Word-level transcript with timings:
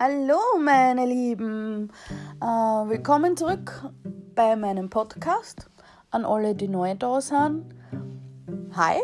Hallo 0.00 0.38
meine 0.62 1.06
Lieben, 1.06 1.90
äh, 2.40 2.44
willkommen 2.44 3.36
zurück 3.36 3.90
bei 4.36 4.54
meinem 4.54 4.90
Podcast. 4.90 5.68
An 6.12 6.24
alle, 6.24 6.54
die 6.54 6.68
neu 6.68 6.94
da 6.94 7.20
sind. 7.20 7.64
Hi, 8.74 9.00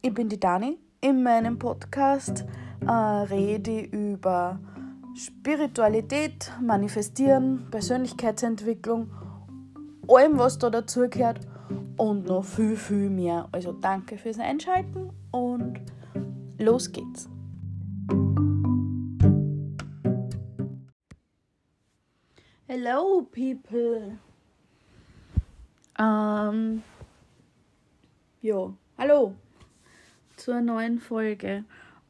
ich 0.00 0.12
bin 0.12 0.28
die 0.28 0.40
Dani. 0.40 0.80
In 1.00 1.22
meinem 1.22 1.60
Podcast 1.60 2.44
äh, 2.84 2.90
rede 2.90 3.82
ich 3.82 3.92
über 3.92 4.58
Spiritualität, 5.14 6.50
Manifestieren, 6.60 7.68
Persönlichkeitsentwicklung, 7.70 9.12
allem 10.08 10.40
was 10.40 10.58
da 10.58 10.70
dazugehört 10.70 11.38
und 11.96 12.26
noch 12.26 12.44
viel, 12.44 12.76
viel 12.76 13.10
mehr. 13.10 13.48
Also 13.52 13.70
danke 13.70 14.18
fürs 14.18 14.40
Einschalten 14.40 15.10
und 15.30 15.80
los 16.58 16.90
geht's. 16.90 17.28
Hello, 22.84 23.22
people. 23.30 24.18
Ähm, 25.96 26.82
ja, 28.40 28.74
hallo 28.98 29.36
zur 30.36 30.60
neuen 30.60 30.98
Folge. 30.98 31.64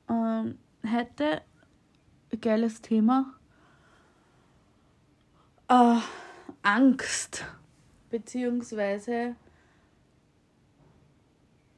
Ähm, 0.09 0.59
heute 0.91 1.43
ein 2.33 2.41
geiles 2.41 2.81
Thema. 2.81 3.35
Äh, 5.69 5.99
Angst. 6.63 7.45
Beziehungsweise, 8.09 9.37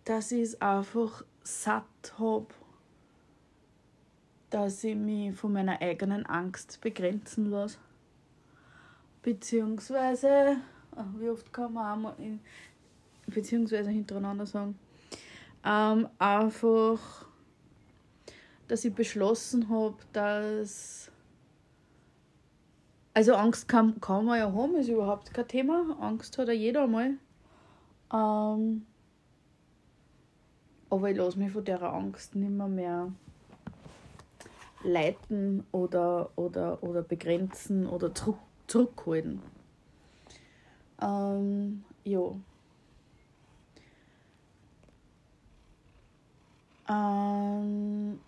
dass 0.04 0.30
ich 0.30 0.42
es 0.42 0.60
einfach 0.60 1.24
satt 1.42 2.14
habe, 2.16 2.46
dass 4.50 4.84
ich 4.84 4.94
mich 4.94 5.34
von 5.34 5.52
meiner 5.52 5.80
eigenen 5.82 6.24
Angst 6.26 6.80
begrenzen 6.80 7.50
lasse. 7.50 7.78
Beziehungsweise, 9.24 10.58
ah, 10.94 11.06
wie 11.18 11.30
oft 11.30 11.52
kann 11.52 11.72
man 11.72 11.92
einmal 11.92 12.14
in, 12.18 12.40
beziehungsweise 13.26 13.90
hintereinander 13.90 14.46
sagen, 14.46 14.78
ähm, 15.64 16.08
einfach, 16.18 17.26
dass 18.68 18.84
ich 18.84 18.94
beschlossen 18.94 19.68
habe, 19.70 19.96
dass 20.12 21.10
also 23.14 23.34
Angst 23.34 23.68
kann, 23.68 24.00
kann 24.00 24.26
man 24.26 24.38
ja 24.38 24.52
haben, 24.52 24.74
ist 24.74 24.88
überhaupt 24.88 25.32
kein 25.32 25.48
Thema. 25.48 25.96
Angst 26.00 26.36
hat 26.36 26.48
ja 26.48 26.54
jeder 26.54 26.86
mal. 26.86 27.14
Ähm, 28.12 28.86
aber 30.90 31.10
ich 31.10 31.16
lasse 31.16 31.38
mich 31.38 31.52
von 31.52 31.64
der 31.64 31.82
Angst 31.82 32.34
nicht 32.34 32.50
mehr, 32.50 32.68
mehr 32.68 33.12
leiten 34.82 35.64
oder, 35.72 36.30
oder, 36.36 36.82
oder 36.82 37.02
begrenzen 37.02 37.86
oder 37.86 38.14
zurück, 38.14 38.38
zurückhalten. 38.66 39.42
Ähm, 41.00 41.84
ja. 42.04 42.34
Ähm, 46.88 48.20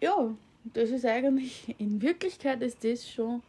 ja, 0.00 0.34
das 0.64 0.90
ist 0.90 1.04
eigentlich, 1.04 1.74
in 1.78 2.02
Wirklichkeit 2.02 2.62
ist 2.62 2.82
das 2.84 3.08
schon 3.08 3.42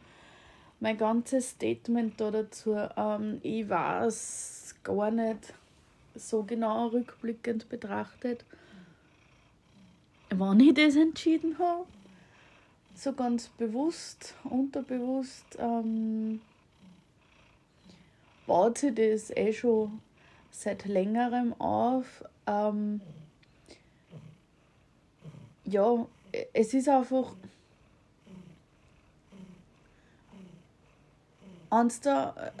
mein 0.80 0.98
ganzes 0.98 1.50
Statement 1.50 2.20
da 2.20 2.30
dazu. 2.30 2.76
Ähm, 2.96 3.38
ich 3.42 3.68
weiß 3.68 4.76
gar 4.82 5.10
nicht 5.10 5.54
so 6.14 6.42
genau 6.42 6.88
rückblickend 6.88 7.68
betrachtet, 7.68 8.44
wann 10.30 10.60
ich 10.60 10.74
das 10.74 10.96
entschieden 10.96 11.58
habe. 11.58 11.86
So 13.02 13.12
ganz 13.12 13.48
bewusst, 13.48 14.36
unterbewusst, 14.44 15.58
ähm, 15.58 16.40
baut 18.46 18.78
sich 18.78 18.94
das 18.94 19.36
eh 19.36 19.52
schon 19.52 20.00
seit 20.52 20.84
längerem 20.84 21.52
auf. 21.60 22.22
Ähm, 22.46 23.00
ja, 25.64 26.06
es 26.52 26.74
ist 26.74 26.88
einfach. 26.88 27.34
Wenn 31.70 31.88
du 31.88 31.94
da 32.04 32.52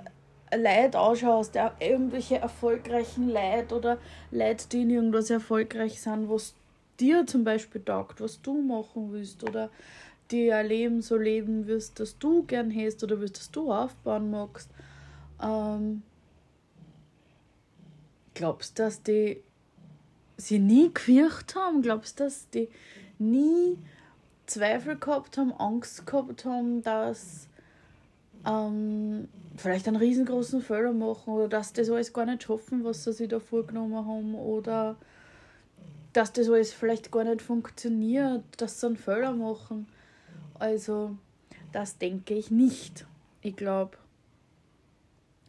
Leute 0.56 0.98
anschaust, 0.98 1.54
irgendwelche 1.78 2.38
erfolgreichen 2.38 3.28
Leute 3.30 3.76
oder 3.76 3.98
Leute, 4.32 4.68
die 4.70 4.82
in 4.82 4.90
irgendwas 4.90 5.30
erfolgreich 5.30 6.02
sind, 6.02 6.28
was 6.28 6.54
dir 6.98 7.28
zum 7.28 7.44
Beispiel 7.44 7.84
taugt, 7.84 8.20
was 8.20 8.42
du 8.42 8.60
machen 8.60 9.12
willst 9.12 9.44
oder 9.44 9.70
dir 10.30 10.62
Leben 10.62 11.02
so 11.02 11.16
leben 11.16 11.66
wirst, 11.66 12.00
dass 12.00 12.18
du 12.18 12.42
gern 12.44 12.74
hast 12.74 13.02
oder 13.04 13.20
wirst, 13.20 13.38
dass 13.38 13.50
du 13.50 13.72
aufbauen 13.72 14.30
magst. 14.30 14.70
Ähm, 15.42 16.02
glaubst 18.34 18.78
du, 18.78 18.82
dass 18.82 19.02
die 19.02 19.42
sie 20.36 20.58
nie 20.58 20.92
gefürcht 20.92 21.54
haben? 21.54 21.82
Glaubst 21.82 22.18
du, 22.20 22.24
dass 22.24 22.48
die 22.50 22.68
nie 23.18 23.78
Zweifel 24.46 24.96
gehabt 24.96 25.38
haben, 25.38 25.52
Angst 25.52 26.06
gehabt 26.06 26.44
haben, 26.44 26.82
dass 26.82 27.48
ähm, 28.46 29.28
vielleicht 29.56 29.86
einen 29.86 29.96
riesengroßen 29.96 30.62
Fehler 30.62 30.92
machen 30.92 31.32
oder 31.32 31.48
dass 31.48 31.72
das 31.72 31.90
alles 31.90 32.12
gar 32.12 32.26
nicht 32.26 32.42
schaffen, 32.42 32.84
was 32.84 33.04
sie 33.04 33.12
sich 33.12 33.28
da 33.28 33.40
vorgenommen 33.40 33.94
haben 33.94 34.34
oder 34.34 34.96
dass 36.12 36.32
das 36.32 36.48
alles 36.48 36.72
vielleicht 36.72 37.10
gar 37.10 37.24
nicht 37.24 37.40
funktioniert, 37.40 38.42
dass 38.58 38.80
sie 38.80 38.86
einen 38.86 38.96
Fehler 38.96 39.32
machen. 39.32 39.86
Also, 40.58 41.16
das 41.72 41.98
denke 41.98 42.34
ich 42.34 42.50
nicht. 42.50 43.06
Ich 43.40 43.56
glaube, 43.56 43.98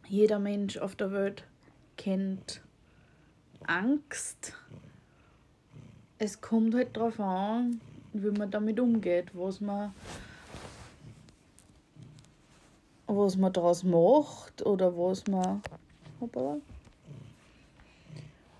jeder 0.08 0.38
Mensch 0.38 0.76
auf 0.78 0.96
der 0.96 1.12
Welt 1.12 1.44
kennt 1.96 2.60
Angst 3.66 4.54
es 6.18 6.40
kommt 6.40 6.74
halt 6.74 6.96
darauf 6.96 7.18
an, 7.20 7.80
wie 8.12 8.30
man 8.30 8.50
damit 8.50 8.78
umgeht, 8.80 9.26
was 9.34 9.60
man, 9.60 9.92
was 13.06 13.36
man 13.36 13.52
daraus 13.52 13.82
macht 13.82 14.64
oder 14.64 14.96
was 14.96 15.26
man, 15.26 15.60
hoppala, 16.20 16.56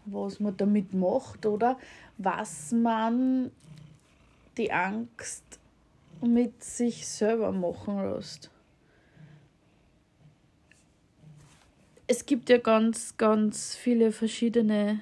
was 0.06 0.40
man 0.40 0.56
damit 0.56 0.92
macht 0.92 1.46
oder 1.46 1.78
was 2.18 2.72
man 2.72 3.50
die 4.58 4.72
Angst 4.72 5.58
mit 6.20 6.62
sich 6.62 7.06
selber 7.06 7.52
machen 7.52 7.98
lässt. 7.98 8.50
Es 12.06 12.26
gibt 12.26 12.50
ja 12.50 12.58
ganz, 12.58 13.16
ganz 13.16 13.74
viele 13.74 14.12
verschiedene 14.12 15.00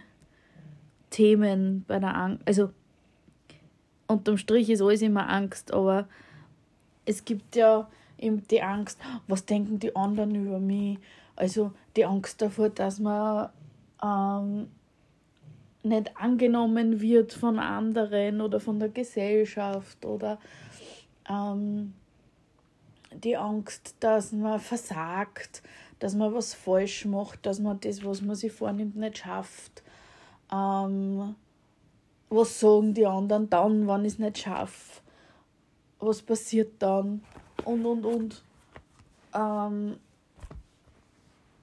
Themen 1.11 1.85
bei 1.87 1.99
der 1.99 2.15
Angst. 2.15 2.43
Also 2.47 2.71
unterm 4.07 4.37
Strich 4.37 4.71
ist 4.71 4.83
alles 4.83 5.03
immer 5.03 5.29
Angst, 5.29 5.73
aber 5.73 6.09
es 7.05 7.25
gibt 7.25 7.57
ja 7.57 7.89
eben 8.19 8.47
die 8.49 8.63
Angst, 8.63 9.01
was 9.27 9.45
denken 9.45 9.79
die 9.79 9.95
anderen 9.97 10.35
über 10.35 10.61
mich? 10.61 10.99
Also 11.35 11.73
die 11.97 12.05
Angst 12.05 12.41
davor, 12.41 12.69
dass 12.69 13.01
man 13.01 13.49
ähm, 14.03 14.69
nicht 15.83 16.17
angenommen 16.17 17.01
wird 17.01 17.33
von 17.33 17.59
anderen 17.59 18.41
oder 18.41 18.61
von 18.61 18.79
der 18.79 18.89
Gesellschaft 18.89 20.05
oder 20.05 20.39
ähm, 21.29 21.95
die 23.13 23.37
Angst, 23.37 23.95
dass 24.01 24.33
man 24.33 24.61
versagt, 24.61 25.63
dass 25.99 26.15
man 26.15 26.35
was 26.35 26.55
falsch 26.55 27.05
macht, 27.05 27.45
dass 27.47 27.61
man 27.61 27.79
das, 27.81 28.05
was 28.05 28.23
man 28.23 28.37
sich 28.37 28.53
vornimmt, 28.53 28.97
nicht 28.97 29.19
schafft. 29.19 29.83
Ähm, 30.53 31.35
was 32.29 32.59
sagen 32.59 32.95
die 32.95 33.07
anderen 33.07 33.51
dann, 33.51 33.87
wenn 33.87 34.05
ich 34.05 34.15
es 34.15 34.19
nicht 34.19 34.39
schaffe? 34.39 35.01
Was 35.99 36.23
passiert 36.23 36.75
dann? 36.81 37.23
Und, 37.65 37.85
und, 37.87 38.05
und. 38.05 38.43
Ähm, 39.35 39.99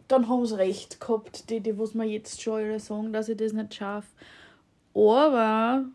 dann 0.08 0.28
haben 0.28 0.46
sie 0.46 0.58
recht 0.58 1.00
gehabt, 1.00 1.50
die, 1.50 1.60
die 1.60 1.78
was 1.78 1.94
mir 1.94 2.06
jetzt 2.06 2.42
schon 2.42 2.54
alle 2.54 2.80
sagen, 2.80 3.14
dass 3.14 3.30
ich 3.30 3.38
das 3.38 3.54
nicht 3.54 3.76
schaffe. 3.76 4.08
Aber 4.94 5.86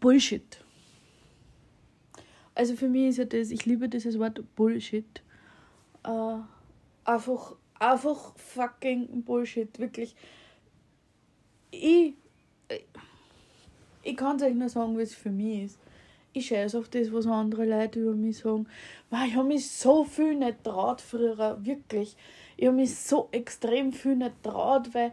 Bullshit. 0.00 0.61
Also 2.54 2.76
für 2.76 2.88
mich 2.88 3.08
ist 3.08 3.18
ja 3.18 3.24
das, 3.24 3.50
ich 3.50 3.64
liebe 3.66 3.88
dieses 3.88 4.18
Wort 4.18 4.42
Bullshit. 4.56 5.22
Äh, 6.04 6.36
einfach 7.04 7.54
Einfach 7.82 8.36
fucking 8.36 9.24
Bullshit, 9.24 9.76
wirklich. 9.80 10.14
Ich, 11.72 12.14
ich 14.04 14.16
kann 14.16 14.36
es 14.36 14.42
euch 14.44 14.54
nur 14.54 14.68
sagen, 14.68 14.96
wie 14.96 15.02
es 15.02 15.16
für 15.16 15.30
mich 15.32 15.64
ist. 15.64 15.78
ich 16.32 16.46
scheiße 16.46 16.78
auf 16.78 16.88
das, 16.88 17.12
was 17.12 17.26
andere 17.26 17.64
Leute 17.64 17.98
über 17.98 18.14
mich 18.14 18.38
sagen. 18.38 18.68
Wow, 19.10 19.20
ich 19.26 19.34
habe 19.34 19.48
mich 19.48 19.68
so 19.68 20.04
viel 20.04 20.36
nicht 20.36 20.62
traut 20.62 21.00
früher, 21.00 21.58
wirklich. 21.64 22.16
Ich 22.56 22.66
habe 22.68 22.76
mich 22.76 22.94
so 22.94 23.28
extrem 23.32 23.92
viel 23.92 24.14
nicht 24.14 24.42
traut, 24.44 24.94
weil 24.94 25.12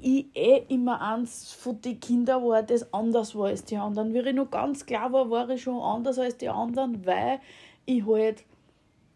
ich 0.00 0.26
eh 0.34 0.64
immer 0.68 1.00
eins 1.00 1.52
von 1.52 1.80
den 1.80 1.98
Kindern 1.98 2.44
war, 2.44 2.62
das 2.62 2.92
anders 2.92 3.34
war 3.34 3.48
als 3.48 3.64
die 3.64 3.76
anderen. 3.76 4.14
Wie 4.14 4.18
ich 4.20 4.34
noch 4.34 4.50
ganz 4.50 4.86
klar 4.86 5.12
war, 5.12 5.28
war 5.30 5.48
ich 5.50 5.62
schon 5.62 5.80
anders 5.80 6.18
als 6.18 6.36
die 6.36 6.48
anderen, 6.48 7.04
weil 7.04 7.40
ich 7.84 8.06
halt 8.06 8.44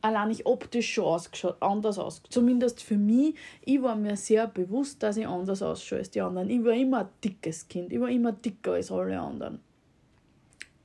allein 0.03 0.31
ich 0.31 0.45
optisch 0.45 0.93
schon 0.93 1.05
ausgeschaut, 1.05 1.57
anders 1.61 1.99
aus. 1.99 2.23
Zumindest 2.29 2.83
für 2.83 2.97
mich. 2.97 3.35
Ich 3.65 3.81
war 3.81 3.95
mir 3.95 4.17
sehr 4.17 4.49
bewusst, 4.49 5.03
dass 5.03 5.17
ich 5.17 5.27
anders 5.27 5.63
ausschaue 5.63 6.01
als 6.01 6.11
die 6.11 6.21
anderen. 6.21 6.51
Ich 6.51 6.65
war 6.65 6.73
immer 6.73 7.01
ein 7.01 7.09
dickes 7.25 7.69
Kind. 7.69 7.93
Ich 7.93 8.01
war 8.01 8.09
immer 8.09 8.33
dicker 8.33 8.73
als 8.73 8.91
alle 8.91 9.19
anderen. 9.21 9.61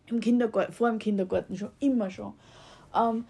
Im 0.05 0.19
Kindergarten, 0.19 0.71
vor 0.71 0.89
dem 0.89 0.99
Kindergarten 0.99 1.57
schon, 1.57 1.71
immer 1.79 2.09
schon. 2.09 2.33
Ähm, 2.95 3.25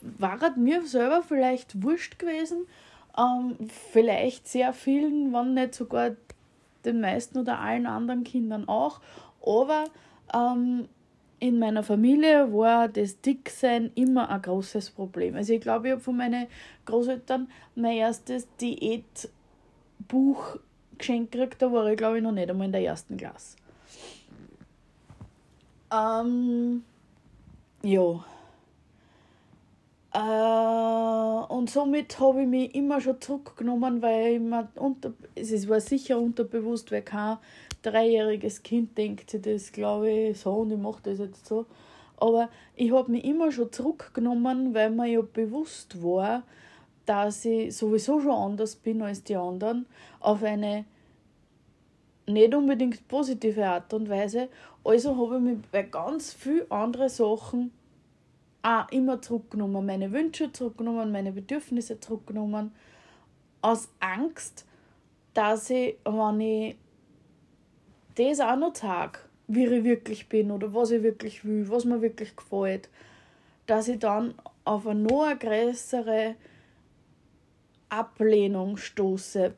war 0.00 0.38
mir 0.56 0.86
selber 0.86 1.22
vielleicht 1.22 1.82
wurscht 1.82 2.18
gewesen, 2.18 2.66
ähm, 3.18 3.56
vielleicht 3.68 4.48
sehr 4.48 4.72
vielen, 4.72 5.32
wenn 5.32 5.54
nicht 5.54 5.74
sogar 5.74 6.12
den 6.84 7.00
meisten 7.00 7.38
oder 7.38 7.58
allen 7.60 7.86
anderen 7.86 8.24
Kindern 8.24 8.68
auch, 8.68 9.00
aber 9.44 9.84
ähm, 10.34 10.88
in 11.38 11.58
meiner 11.58 11.82
Familie 11.82 12.52
war 12.52 12.88
das 12.88 13.20
Dicksein 13.20 13.90
immer 13.96 14.30
ein 14.30 14.42
großes 14.42 14.90
Problem. 14.90 15.34
Also 15.34 15.52
ich 15.52 15.60
glaube, 15.60 15.88
ich 15.88 15.92
habe 15.92 16.00
von 16.00 16.16
meinen 16.16 16.46
Großeltern 16.86 17.48
mein 17.74 17.96
erstes 17.96 18.46
Diätbuch 18.60 19.26
geschenkt 20.96 21.32
gekriegt, 21.32 21.60
da 21.60 21.72
war 21.72 21.86
ich 21.88 21.96
glaube 21.96 22.18
ich 22.18 22.22
noch 22.22 22.30
nicht 22.30 22.48
einmal 22.48 22.66
in 22.66 22.72
der 22.72 22.82
ersten 22.82 23.16
Klasse. 23.16 23.56
Ähm, 25.92 26.84
ja. 27.82 28.24
Äh, 30.14 31.52
und 31.52 31.70
somit 31.70 32.20
habe 32.20 32.42
ich 32.42 32.48
mich 32.48 32.74
immer 32.74 33.00
schon 33.00 33.20
zurückgenommen, 33.20 34.02
weil 34.02 34.34
ich 34.34 34.40
mir 34.40 34.68
unter, 34.76 35.12
es 35.34 35.68
war 35.68 35.80
sicher 35.80 36.18
unterbewusst, 36.18 36.92
weil 36.92 37.02
kein 37.02 37.38
dreijähriges 37.82 38.62
Kind 38.62 38.96
denkt 38.98 39.30
sich 39.30 39.40
das, 39.40 39.72
glaube 39.72 40.10
ich, 40.10 40.38
so 40.38 40.52
und 40.52 40.70
ich 40.70 40.78
mache 40.78 41.00
das 41.02 41.18
jetzt 41.18 41.46
so. 41.46 41.66
Aber 42.18 42.50
ich 42.76 42.92
habe 42.92 43.10
mich 43.10 43.24
immer 43.24 43.50
schon 43.50 43.72
zurückgenommen, 43.72 44.74
weil 44.74 44.90
mir 44.90 45.06
ja 45.06 45.22
bewusst 45.22 46.02
war, 46.02 46.42
dass 47.06 47.44
ich 47.44 47.74
sowieso 47.76 48.20
schon 48.20 48.30
anders 48.30 48.76
bin 48.76 49.02
als 49.02 49.24
die 49.24 49.36
anderen, 49.36 49.86
auf 50.20 50.42
eine 50.42 50.84
nicht 52.26 52.54
unbedingt 52.54 53.08
positive 53.08 53.66
Art 53.66 53.92
und 53.94 54.08
Weise. 54.08 54.48
Also 54.84 55.16
habe 55.16 55.36
ich 55.36 55.42
mich 55.42 55.58
bei 55.72 55.82
ganz 55.82 56.32
vielen 56.32 56.70
anderen 56.70 57.08
Sachen 57.08 57.72
auch 58.62 58.88
immer 58.90 59.20
zurückgenommen, 59.20 59.84
meine 59.84 60.12
Wünsche 60.12 60.52
zurückgenommen, 60.52 61.12
meine 61.12 61.32
Bedürfnisse 61.32 61.98
zurückgenommen, 61.98 62.72
aus 63.60 63.88
Angst, 64.00 64.66
dass 65.34 65.70
ich, 65.70 65.96
wenn 66.04 66.40
ich 66.40 66.76
das 68.14 68.40
auch 68.40 68.56
noch 68.56 68.74
sage, 68.74 69.18
wie 69.48 69.64
ich 69.64 69.84
wirklich 69.84 70.28
bin 70.28 70.50
oder 70.50 70.72
was 70.74 70.90
ich 70.90 71.02
wirklich 71.02 71.44
will, 71.44 71.68
was 71.68 71.84
mir 71.84 72.00
wirklich 72.02 72.36
gefällt, 72.36 72.88
dass 73.66 73.88
ich 73.88 73.98
dann 73.98 74.34
auf 74.64 74.86
eine 74.86 75.00
noch 75.00 75.38
größere 75.38 76.34
Ablehnung 77.88 78.76
stoße 78.76 79.54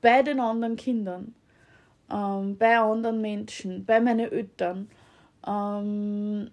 bei 0.00 0.22
den 0.22 0.40
anderen 0.40 0.76
Kindern, 0.76 1.34
ähm, 2.10 2.56
bei 2.56 2.78
anderen 2.78 3.20
Menschen, 3.20 3.84
bei 3.84 4.00
meinen 4.00 4.30
Eltern. 4.30 4.88
Ähm, 5.46 6.50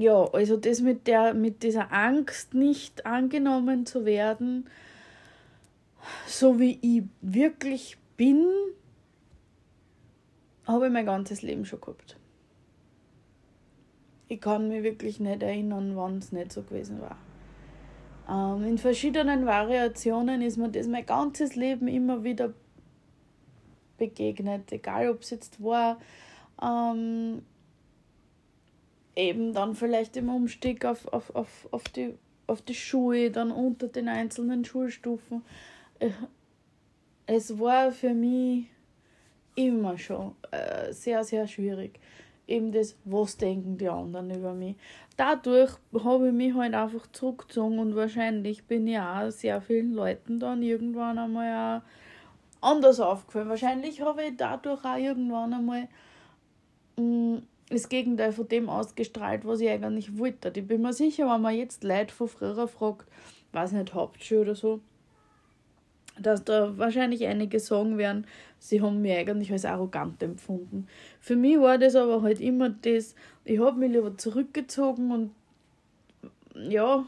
ja, 0.00 0.24
also 0.32 0.56
das 0.56 0.80
mit, 0.80 1.06
der, 1.06 1.34
mit 1.34 1.62
dieser 1.62 1.92
Angst, 1.92 2.54
nicht 2.54 3.04
angenommen 3.04 3.84
zu 3.84 4.06
werden, 4.06 4.66
so 6.26 6.58
wie 6.58 6.78
ich 6.80 7.02
wirklich 7.20 7.98
bin, 8.16 8.46
habe 10.66 10.86
ich 10.86 10.92
mein 10.92 11.04
ganzes 11.04 11.42
Leben 11.42 11.66
schon 11.66 11.82
gehabt. 11.82 12.16
Ich 14.28 14.40
kann 14.40 14.68
mich 14.68 14.82
wirklich 14.82 15.20
nicht 15.20 15.42
erinnern, 15.42 15.94
wann 15.96 16.16
es 16.16 16.32
nicht 16.32 16.52
so 16.52 16.62
gewesen 16.62 17.02
war. 17.02 17.18
Ähm, 18.26 18.64
in 18.64 18.78
verschiedenen 18.78 19.44
Variationen 19.44 20.40
ist 20.40 20.56
mir 20.56 20.70
das 20.70 20.86
mein 20.86 21.04
ganzes 21.04 21.56
Leben 21.56 21.88
immer 21.88 22.24
wieder 22.24 22.54
begegnet, 23.98 24.72
egal 24.72 25.10
ob 25.10 25.20
es 25.20 25.30
jetzt 25.30 25.62
war, 25.62 26.00
ähm, 26.62 27.42
eben 29.16 29.52
dann 29.52 29.74
vielleicht 29.74 30.16
im 30.16 30.28
Umstieg 30.28 30.84
auf, 30.84 31.06
auf, 31.12 31.34
auf, 31.34 31.68
auf, 31.70 31.84
die, 31.84 32.14
auf 32.46 32.62
die 32.62 32.74
Schuhe, 32.74 33.30
dann 33.30 33.50
unter 33.50 33.88
den 33.88 34.08
einzelnen 34.08 34.64
Schulstufen. 34.64 35.42
Äh, 35.98 36.10
es 37.26 37.58
war 37.58 37.92
für 37.92 38.14
mich 38.14 38.66
immer 39.54 39.98
schon 39.98 40.34
äh, 40.50 40.92
sehr, 40.92 41.24
sehr 41.24 41.46
schwierig. 41.46 42.00
Eben 42.46 42.72
das, 42.72 42.96
was 43.04 43.36
denken 43.36 43.78
die 43.78 43.88
anderen 43.88 44.30
über 44.30 44.52
mich. 44.52 44.74
Dadurch 45.16 45.72
habe 46.02 46.28
ich 46.28 46.32
mich 46.32 46.54
halt 46.54 46.74
einfach 46.74 47.06
zurückgezogen 47.12 47.78
und 47.78 47.94
wahrscheinlich 47.94 48.64
bin 48.64 48.86
ich 48.88 48.98
auch 48.98 49.30
sehr 49.30 49.60
vielen 49.60 49.92
Leuten 49.92 50.40
dann 50.40 50.62
irgendwann 50.62 51.18
einmal 51.18 51.82
anders 52.60 53.00
aufgefallen. 53.00 53.48
Wahrscheinlich 53.48 54.00
habe 54.00 54.24
ich 54.24 54.36
dadurch 54.36 54.84
auch 54.84 54.96
irgendwann 54.96 55.54
einmal 55.54 55.88
mh, 56.96 57.04
mm, 57.04 57.42
das 57.70 57.88
Gegenteil 57.88 58.32
von 58.32 58.48
dem 58.48 58.68
ausgestrahlt, 58.68 59.44
was 59.44 59.60
ich 59.60 59.70
eigentlich 59.70 60.18
wollte. 60.18 60.52
Ich 60.54 60.66
bin 60.66 60.82
mir 60.82 60.92
sicher, 60.92 61.32
wenn 61.32 61.40
man 61.40 61.54
jetzt 61.54 61.84
Leute 61.84 62.12
von 62.12 62.28
früher 62.28 62.68
fragt, 62.68 63.06
weiß 63.52 63.72
nicht, 63.72 63.94
Hauptschule 63.94 64.40
oder 64.42 64.54
so, 64.56 64.80
dass 66.18 66.44
da 66.44 66.76
wahrscheinlich 66.76 67.24
einige 67.26 67.60
sagen 67.60 67.96
werden, 67.96 68.26
sie 68.58 68.82
haben 68.82 69.00
mich 69.00 69.16
eigentlich 69.16 69.52
als 69.52 69.64
arrogant 69.64 70.22
empfunden. 70.22 70.88
Für 71.20 71.36
mich 71.36 71.58
war 71.58 71.78
das 71.78 71.94
aber 71.94 72.22
halt 72.22 72.40
immer 72.40 72.70
das, 72.70 73.14
ich 73.44 73.60
habe 73.60 73.78
mich 73.78 73.92
lieber 73.92 74.16
zurückgezogen 74.18 75.12
und 75.12 75.30
ja, 76.54 77.06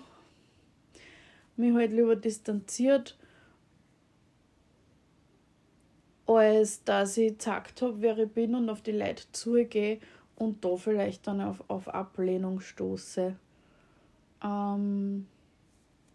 mich 1.56 1.74
halt 1.74 1.92
lieber 1.92 2.14
distanziert, 2.14 3.18
als 6.26 6.84
dass 6.84 7.16
ich 7.16 7.36
gesagt 7.36 7.82
habe, 7.82 8.00
wer 8.00 8.16
ich 8.16 8.30
bin 8.30 8.54
und 8.54 8.70
auf 8.70 8.80
die 8.80 8.92
Leute 8.92 9.24
zugehe 9.32 9.98
und 10.36 10.64
da 10.64 10.76
vielleicht 10.76 11.26
dann 11.26 11.40
auf, 11.40 11.62
auf 11.68 11.88
Ablehnung 11.88 12.60
stoße. 12.60 13.36
Ähm, 14.44 15.26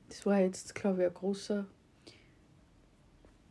das 0.10 0.26
war 0.26 0.40
jetzt, 0.40 0.76
glaube 0.76 1.02
ich, 1.02 1.08
ein 1.08 1.14
großer 1.14 1.66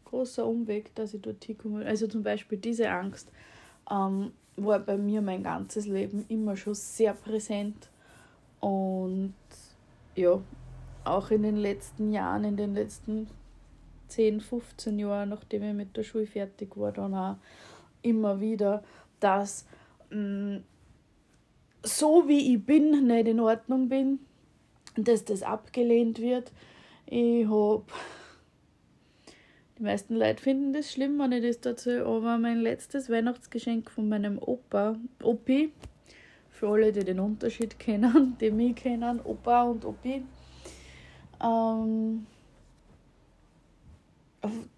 großer 0.06 0.46
Umweg, 0.46 0.94
dass 0.94 1.12
ich 1.12 1.20
dort 1.20 1.44
hinkomme. 1.44 1.84
Also 1.84 2.06
zum 2.06 2.22
Beispiel 2.22 2.56
diese 2.56 2.88
Angst 2.90 3.30
ähm, 3.90 4.32
war 4.56 4.78
bei 4.78 4.96
mir 4.96 5.20
mein 5.20 5.42
ganzes 5.42 5.86
Leben 5.86 6.24
immer 6.28 6.56
schon 6.56 6.74
sehr 6.74 7.12
präsent. 7.12 7.90
Und 8.60 9.34
ja, 10.14 10.40
auch 11.04 11.30
in 11.30 11.42
den 11.42 11.56
letzten 11.56 12.12
Jahren, 12.12 12.44
in 12.44 12.56
den 12.56 12.74
letzten 12.74 13.28
10, 14.08 14.40
15 14.40 14.98
Jahren, 14.98 15.28
nachdem 15.28 15.62
ich 15.62 15.74
mit 15.74 15.96
der 15.96 16.02
Schule 16.02 16.26
fertig 16.26 16.76
war, 16.76 16.92
dann 16.92 17.14
auch 17.14 17.36
immer 18.02 18.40
wieder, 18.40 18.82
dass 19.20 19.66
mm, 20.10 20.58
so 21.82 22.28
wie 22.28 22.54
ich 22.54 22.64
bin, 22.64 23.06
nicht 23.06 23.28
in 23.28 23.40
Ordnung 23.40 23.88
bin, 23.88 24.20
dass 24.96 25.24
das 25.24 25.42
abgelehnt 25.42 26.20
wird. 26.20 26.52
Ich 27.06 27.46
habe 27.46 27.84
die 29.78 29.82
meisten 29.82 30.16
Leute 30.16 30.42
finden 30.42 30.72
das 30.72 30.90
schlimm, 30.90 31.18
wenn 31.18 31.32
ich 31.32 31.42
das 31.42 31.60
dazu, 31.60 31.90
aber 32.06 32.38
mein 32.38 32.60
letztes 32.60 33.10
Weihnachtsgeschenk 33.10 33.90
von 33.90 34.08
meinem 34.08 34.38
Opa, 34.38 34.96
Opi, 35.22 35.70
für 36.50 36.68
alle, 36.68 36.92
die 36.92 37.04
den 37.04 37.20
Unterschied 37.20 37.78
kennen, 37.78 38.36
die 38.40 38.50
mich 38.50 38.76
kennen, 38.76 39.20
Opa 39.22 39.64
und 39.64 39.84
Opi, 39.84 40.24
ähm, 41.44 42.26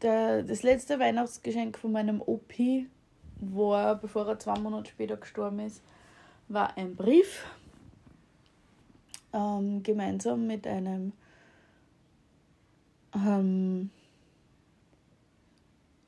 der, 0.02 0.42
das 0.42 0.64
letzte 0.64 0.98
Weihnachtsgeschenk 0.98 1.78
von 1.78 1.92
meinem 1.92 2.20
Opi 2.20 2.88
war, 3.40 3.96
bevor 3.96 4.26
er 4.26 4.38
zwei 4.38 4.58
Monate 4.58 4.90
später 4.90 5.16
gestorben 5.16 5.60
ist, 5.60 5.82
war 6.48 6.76
ein 6.76 6.96
Brief, 6.96 7.44
ähm, 9.32 9.82
gemeinsam 9.82 10.46
mit 10.46 10.66
einem 10.66 11.12
ähm, 13.14 13.90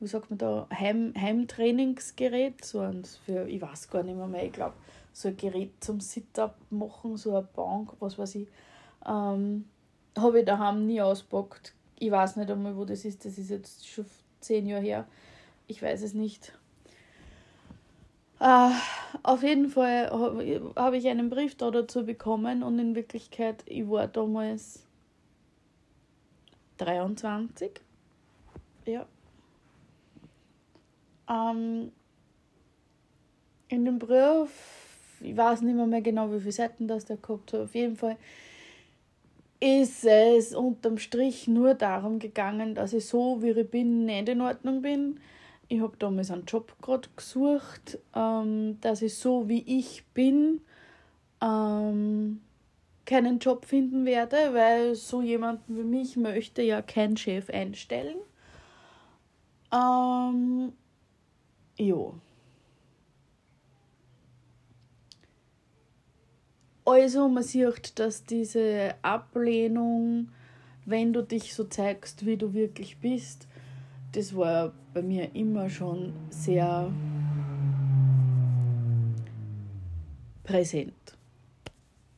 wie 0.01 0.07
sagt 0.07 0.31
man 0.31 0.39
da, 0.39 0.67
Heim, 0.73 1.13
Heimtrainingsgerät, 1.17 2.65
so 2.65 2.81
ein 2.81 3.05
für, 3.27 3.47
ich 3.47 3.61
weiß 3.61 3.91
gar 3.91 4.03
nicht 4.03 4.17
mehr, 4.17 4.27
mehr 4.27 4.47
ich 4.47 4.53
glaube, 4.53 4.75
so 5.13 5.29
ein 5.29 5.37
Gerät 5.37 5.73
zum 5.81 6.01
Sit-Up 6.01 6.57
machen, 6.71 7.17
so 7.19 7.37
eine 7.37 7.47
Bank, 7.55 7.93
was 8.01 8.19
weiß 8.19 8.37
ich, 8.37 8.49
ähm, 9.07 9.67
habe 10.17 10.41
ich 10.41 10.47
daheim 10.47 10.87
nie 10.87 11.03
auspackt. 11.03 11.75
Ich 11.99 12.11
weiß 12.11 12.37
nicht 12.37 12.51
einmal, 12.51 12.77
wo 12.77 12.85
das 12.87 13.05
ist, 13.05 13.25
das 13.25 13.37
ist 13.37 13.51
jetzt 13.51 13.87
schon 13.87 14.07
zehn 14.41 14.67
Jahre 14.67 14.83
her. 14.83 15.07
Ich 15.67 15.83
weiß 15.83 16.03
es 16.03 16.15
nicht. 16.15 16.53
Uh, 18.41 18.73
auf 19.23 19.43
jeden 19.43 19.69
Fall 19.69 20.11
habe 20.11 20.73
hab 20.75 20.95
ich 20.95 21.07
einen 21.07 21.29
Brief 21.29 21.57
da 21.57 21.71
dazu 21.71 22.07
bekommen 22.07 22.63
und 22.63 22.79
in 22.79 22.95
Wirklichkeit, 22.95 23.63
ich 23.67 23.87
war 23.89 24.09
damals 24.09 24.87
23. 26.79 27.73
Ja. 28.87 29.05
Ähm, 31.29 31.93
in 33.69 33.85
dem 33.85 33.99
Brief, 33.99 35.21
ich 35.21 35.37
weiß 35.37 35.61
nicht 35.61 35.77
mehr, 35.77 35.87
mehr 35.87 36.01
genau, 36.01 36.33
wie 36.33 36.41
viele 36.41 36.53
Seiten 36.53 36.89
das 36.89 37.05
der 37.05 37.19
gehabt 37.19 37.53
hat, 37.53 37.61
auf 37.61 37.75
jeden 37.75 37.97
Fall 37.97 38.17
ist 39.61 40.05
es 40.07 40.55
unterm 40.55 40.97
Strich 40.97 41.47
nur 41.47 41.75
darum 41.75 42.19
gegangen, 42.19 42.75
dass 42.75 42.95
ich 42.95 43.05
so, 43.05 43.43
wie 43.43 43.51
ich 43.51 43.71
bin, 43.71 44.07
nicht 44.07 44.31
in 44.31 44.41
Ordnung 44.41 44.81
bin. 44.81 45.21
Ich 45.73 45.81
habe 45.81 45.97
damals 45.97 46.33
einen 46.33 46.47
Job 46.47 46.75
gerade 46.83 47.09
gesucht, 47.15 48.01
ähm, 48.13 48.79
dass 48.81 49.03
ich 49.03 49.15
so, 49.15 49.49
wie 49.49 49.63
ich 49.79 50.05
bin, 50.15 50.63
ähm, 51.41 52.41
keinen 53.07 53.39
Job 53.39 53.67
finden 53.67 54.05
werde, 54.05 54.53
weil 54.53 54.97
so 54.97 55.23
jemanden 55.23 55.77
wie 55.79 55.85
mich 55.85 56.17
möchte 56.17 56.63
ja 56.63 56.83
kein 56.83 57.17
Chef 57.17 57.51
einstellen. 57.51 58.17
Ähm, 59.73 60.73
jo. 61.79 62.15
Also 66.85 67.29
man 67.29 67.45
sieht, 67.45 67.97
dass 68.01 68.25
diese 68.25 68.97
Ablehnung, 69.03 70.31
wenn 70.85 71.13
du 71.13 71.23
dich 71.23 71.55
so 71.55 71.63
zeigst, 71.63 72.27
wie 72.27 72.37
du 72.37 72.55
wirklich 72.55 72.99
bist, 72.99 73.47
das 74.13 74.35
war 74.35 74.73
bei 74.93 75.03
mir 75.03 75.35
immer 75.35 75.69
schon 75.69 76.13
sehr 76.31 76.91
präsent. 80.43 81.17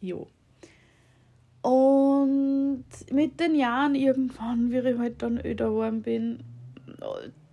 Jo. 0.00 0.26
Und 1.62 2.84
mit 3.12 3.38
den 3.38 3.54
Jahren 3.54 3.94
irgendwann, 3.94 4.72
wie 4.72 4.78
ich 4.78 4.99
halt 4.99 5.22
dann 5.22 5.38
öder 5.44 5.68
geworden 5.68 6.02
bin, 6.02 6.42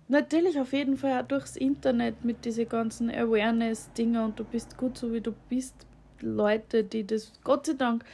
natürlich 0.08 0.58
auf 0.58 0.72
jeden 0.72 0.96
Fall 0.96 1.22
auch 1.22 1.26
durchs 1.26 1.56
Internet 1.56 2.24
mit 2.24 2.44
diesen 2.44 2.68
ganzen 2.68 3.10
Awareness-Dinger 3.10 4.24
und 4.24 4.38
du 4.38 4.44
bist 4.44 4.76
gut 4.76 4.98
so 4.98 5.12
wie 5.12 5.20
du 5.20 5.32
bist, 5.48 5.74
Leute, 6.20 6.82
die 6.82 7.06
das 7.06 7.32
Gott 7.44 7.66
sei 7.66 7.74
Dank 7.74 8.04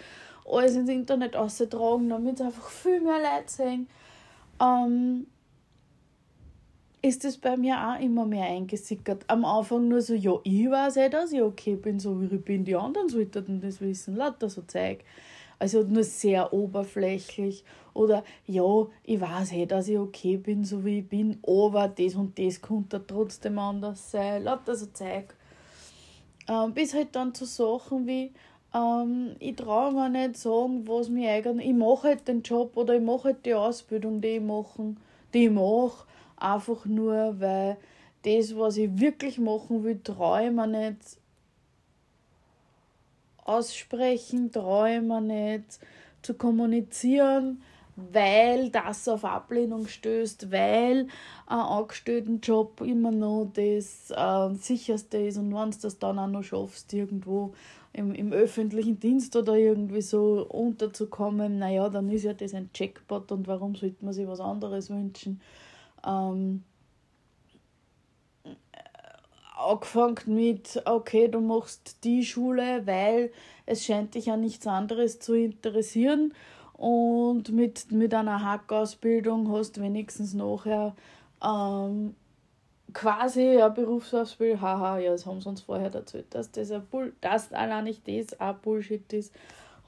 alles 0.45 0.77
ins 0.77 0.91
Internet 0.91 1.35
austragen, 1.35 2.09
damit 2.09 2.37
es 2.37 2.47
einfach 2.47 2.69
viel 2.69 3.01
mehr 3.01 3.19
Leute 3.19 3.49
sehen, 3.51 3.89
ähm, 4.61 5.27
ist 7.03 7.25
es 7.25 7.39
bei 7.39 7.57
mir 7.57 7.77
auch 7.77 8.01
immer 8.01 8.27
mehr 8.27 8.47
eingesickert. 8.47 9.25
Am 9.29 9.45
Anfang 9.45 9.89
nur 9.89 10.01
so, 10.03 10.15
ja, 10.15 10.33
ich 10.43 10.71
weiß 10.71 10.97
eh, 10.97 11.09
dass 11.09 11.33
ich 11.33 11.43
okay 11.43 11.77
bin, 11.77 12.01
so 12.01 12.21
wie 12.21 12.35
ich 12.35 12.45
bin, 12.45 12.65
die 12.65 12.75
anderen 12.75 13.09
sollten 13.09 13.61
das 13.61 13.81
wissen, 13.81 14.17
lauter 14.17 14.49
so 14.49 14.63
Zeug. 14.63 15.05
Also 15.59 15.83
nur 15.83 16.05
sehr 16.05 16.53
oberflächlich. 16.53 17.65
Oder 17.95 18.25
ja, 18.47 18.87
ich 19.05 19.21
weiß 19.21 19.53
eh, 19.53 19.67
dass 19.67 19.89
ich 19.89 19.99
okay 19.99 20.37
bin, 20.37 20.65
so 20.65 20.85
wie 20.85 20.99
ich 20.99 21.09
bin, 21.09 21.39
aber 21.47 21.89
das 21.89 22.15
und 22.15 22.39
das 22.39 22.61
könnte 22.61 23.03
trotzdem 23.07 23.59
anders 23.59 24.11
sein. 24.11 24.45
Lauter 24.45 24.75
so 24.75 24.87
Zeug. 24.87 25.35
Ähm, 26.49 26.75
bis 26.75 26.95
halt 26.95 27.15
dann 27.17 27.35
zu 27.35 27.45
Sachen 27.45 28.07
wie, 28.07 28.33
ähm, 28.75 29.37
ich 29.39 29.57
traue 29.57 29.93
mir 29.93 30.09
nicht 30.09 30.37
sagen, 30.37 30.87
was 30.87 31.09
mir 31.09 31.31
eigentlich, 31.31 31.69
ich 31.69 31.75
mache 31.75 32.09
halt 32.09 32.29
den 32.29 32.43
Job 32.43 32.77
oder 32.77 32.95
ich 32.95 33.03
mache 33.03 33.25
halt 33.25 33.47
die 33.47 33.55
Ausbildung, 33.55 34.21
die 34.21 34.37
ich 34.37 34.43
mache, 34.43 34.95
die 35.33 35.47
ich 35.47 35.51
mache, 35.51 36.07
einfach 36.37 36.85
nur, 36.85 37.41
weil 37.41 37.77
das, 38.25 38.57
was 38.57 38.77
ich 38.77 38.99
wirklich 38.99 39.39
machen 39.39 39.85
will, 39.85 40.01
traue 40.03 40.47
ich 40.47 40.53
mir 40.53 40.67
nicht 40.67 41.19
aussprechen, 43.45 44.51
traue 44.51 44.97
ich 44.97 45.03
mir 45.03 45.21
nicht 45.21 45.79
zu 46.23 46.35
kommunizieren, 46.35 47.63
weil 47.97 48.71
das 48.71 49.09
auf 49.09 49.25
Ablehnung 49.25 49.87
stößt, 49.87 50.51
weil 50.51 51.07
ein 51.47 51.59
Angestelltenjob 51.59 52.81
immer 52.83 53.11
noch 53.11 53.51
das 53.55 54.11
äh, 54.11 54.55
sicherste 54.57 55.19
ist 55.19 55.39
und 55.39 55.55
wenn 55.55 55.71
du 55.71 55.79
das 55.81 55.99
dann 55.99 56.19
auch 56.19 56.27
noch 56.27 56.43
schaffst, 56.43 56.93
irgendwo 56.93 57.55
im, 57.93 58.15
im 58.15 58.33
öffentlichen 58.33 59.01
Dienst 59.01 59.35
oder 59.37 59.55
irgendwie 59.55 60.03
so 60.03 60.47
unterzukommen, 60.47 61.59
naja, 61.59 61.89
dann 61.89 62.11
ist 62.11 62.25
ja 62.25 62.35
das 62.35 62.53
ein 62.53 62.69
Jackpot 62.75 63.33
und 63.33 63.47
warum 63.47 63.75
sollte 63.75 64.05
man 64.05 64.13
sich 64.13 64.27
was 64.27 64.41
anderes 64.41 64.91
wünschen? 64.91 65.41
Ähm, 66.07 66.65
angefangen 69.57 70.17
mit, 70.27 70.83
okay, 70.85 71.29
du 71.29 71.41
machst 71.41 72.05
die 72.05 72.25
Schule, 72.25 72.87
weil 72.87 73.33
es 73.65 73.85
scheint 73.85 74.15
dich 74.15 74.27
ja 74.27 74.37
nichts 74.37 74.67
anderes 74.67 75.19
zu 75.19 75.35
interessieren 75.35 76.33
und 76.75 77.51
mit, 77.53 77.91
mit 77.91 78.13
einer 78.15 78.45
Hackausbildung 78.45 79.51
hast 79.51 79.77
du 79.77 79.81
wenigstens 79.81 80.35
nachher 80.35 80.95
ähm, 81.43 82.15
quasi 82.93 83.59
eine 83.59 83.71
Berufsausbildung. 83.71 84.61
Haha, 84.61 84.99
ja, 84.99 85.13
das 85.13 85.27
haben 85.27 85.41
sie 85.41 85.49
uns 85.49 85.63
vorher 85.63 85.93
erzählt, 85.93 86.35
dass 86.35 86.51
das, 86.51 86.71
ein 86.71 86.87
Bull 86.87 87.15
dass 87.21 87.53
allein 87.53 87.85
nicht 87.85 88.07
das 88.07 88.39
auch 88.41 88.55
Bullshit 88.55 89.11
ist. 89.13 89.33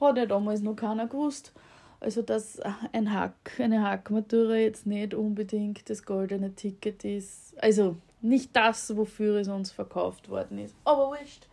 Hat 0.01 0.17
ja 0.17 0.25
damals 0.25 0.61
noch 0.61 0.75
keiner 0.75 1.07
gewusst. 1.07 1.53
Also, 2.01 2.21
dass 2.21 2.59
ein 2.93 3.13
Hack, 3.13 3.59
eine 3.59 3.83
Hackmatura 3.83 4.55
jetzt 4.55 4.85
nicht 4.87 5.13
unbedingt 5.13 5.89
das 5.89 6.03
goldene 6.03 6.55
Ticket 6.55 7.03
ist. 7.03 7.61
Also, 7.61 7.97
nicht 8.21 8.55
das, 8.55 8.95
wofür 8.95 9.37
es 9.37 9.47
uns 9.47 9.71
verkauft 9.71 10.29
worden 10.29 10.59
ist. 10.59 10.75
Aber 10.85 11.09
wurscht. 11.09 11.47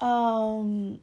Ähm, 0.00 1.00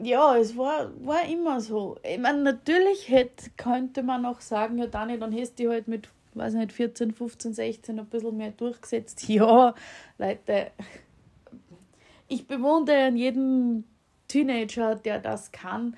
ja, 0.00 0.36
es 0.36 0.56
war, 0.56 0.90
war 1.04 1.24
immer 1.28 1.60
so. 1.60 1.96
Ich 2.02 2.18
meine, 2.18 2.42
natürlich 2.42 3.08
hätte, 3.08 3.50
könnte 3.56 4.02
man 4.02 4.26
auch 4.26 4.40
sagen, 4.40 4.78
ja, 4.78 4.86
Dani, 4.86 5.18
dann 5.18 5.32
hättest 5.32 5.58
du 5.58 5.70
halt 5.70 5.88
mit, 5.88 6.08
weiß 6.34 6.54
nicht, 6.54 6.72
14, 6.72 7.12
15, 7.12 7.54
16 7.54 7.98
ein 7.98 8.06
bisschen 8.06 8.36
mehr 8.36 8.52
durchgesetzt. 8.52 9.24
Ja, 9.28 9.74
Leute, 10.18 10.70
ich 12.28 12.46
bewundere 12.46 13.06
an 13.06 13.16
jedem 13.16 13.84
Teenager, 14.28 14.94
der 14.94 15.18
das 15.18 15.52
kann, 15.52 15.96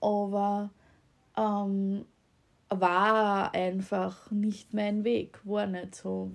aber 0.00 0.70
ähm, 1.36 2.04
war 2.68 3.54
einfach 3.54 4.30
nicht 4.30 4.72
mein 4.74 5.04
Weg, 5.04 5.40
war 5.44 5.66
nicht 5.66 5.94
so. 5.94 6.32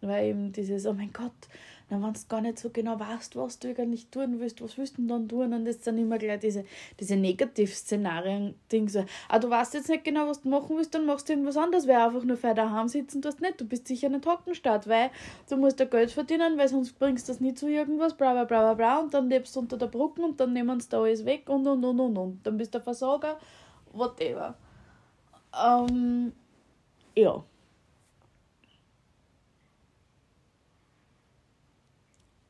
Weil 0.00 0.28
eben 0.28 0.52
dieses, 0.52 0.86
oh 0.86 0.92
mein 0.94 1.12
Gott, 1.12 1.48
na, 1.90 2.02
wenn 2.02 2.12
du 2.12 2.20
gar 2.28 2.40
nicht 2.40 2.58
so 2.58 2.70
genau 2.70 3.00
weißt, 3.00 3.36
was 3.36 3.58
du 3.58 3.68
eigentlich 3.68 4.08
tun 4.08 4.40
willst, 4.40 4.62
was 4.62 4.76
willst 4.76 4.98
du 4.98 5.02
denn 5.02 5.08
dann 5.08 5.28
tun? 5.28 5.52
Und 5.54 5.64
das 5.64 5.82
sind 5.82 5.98
immer 5.98 6.18
gleich 6.18 6.40
diese, 6.40 6.64
diese 7.00 7.16
Negativ-Szenarien, 7.16 8.54
Dinge 8.70 8.90
so, 8.90 9.04
ah, 9.28 9.38
du 9.38 9.48
weißt 9.48 9.74
jetzt 9.74 9.88
nicht 9.88 10.04
genau, 10.04 10.28
was 10.28 10.42
du 10.42 10.48
machen 10.50 10.76
willst, 10.76 10.94
dann 10.94 11.06
machst 11.06 11.28
du 11.28 11.32
irgendwas 11.32 11.56
anderes, 11.56 11.88
weil 11.88 11.96
einfach 11.96 12.24
nur 12.24 12.36
für 12.36 12.54
daheim 12.54 12.88
sitzen 12.88 13.22
tust 13.22 13.40
nicht, 13.40 13.60
du 13.60 13.64
bist 13.64 13.88
sicher 13.88 14.08
nicht 14.08 14.26
Hockenstadt, 14.26 14.86
weil 14.86 15.10
du 15.48 15.56
musst 15.56 15.80
ja 15.80 15.86
Geld 15.86 16.10
verdienen, 16.10 16.58
weil 16.58 16.68
sonst 16.68 16.98
bringst 16.98 17.28
du 17.28 17.32
das 17.32 17.40
nie 17.40 17.54
zu 17.54 17.68
irgendwas, 17.68 18.14
bla 18.14 18.32
bla 18.32 18.44
bla 18.44 18.60
bla 18.60 18.74
bla, 18.74 19.00
und 19.00 19.14
dann 19.14 19.30
lebst 19.30 19.56
du 19.56 19.60
unter 19.60 19.78
der 19.78 19.86
Brücke 19.86 20.20
und 20.20 20.38
dann 20.40 20.52
nehmen 20.52 20.80
sie 20.80 20.88
da 20.90 21.02
alles 21.02 21.24
weg 21.24 21.48
und 21.48 21.66
und 21.66 21.84
und 21.84 22.00
und 22.00 22.16
und. 22.16 22.46
Dann 22.46 22.56
bist 22.58 22.74
du 22.74 22.78
ein 22.78 22.84
Versager, 22.84 23.38
whatever. 23.92 24.56
Ähm, 25.54 26.32
ja. 27.16 27.42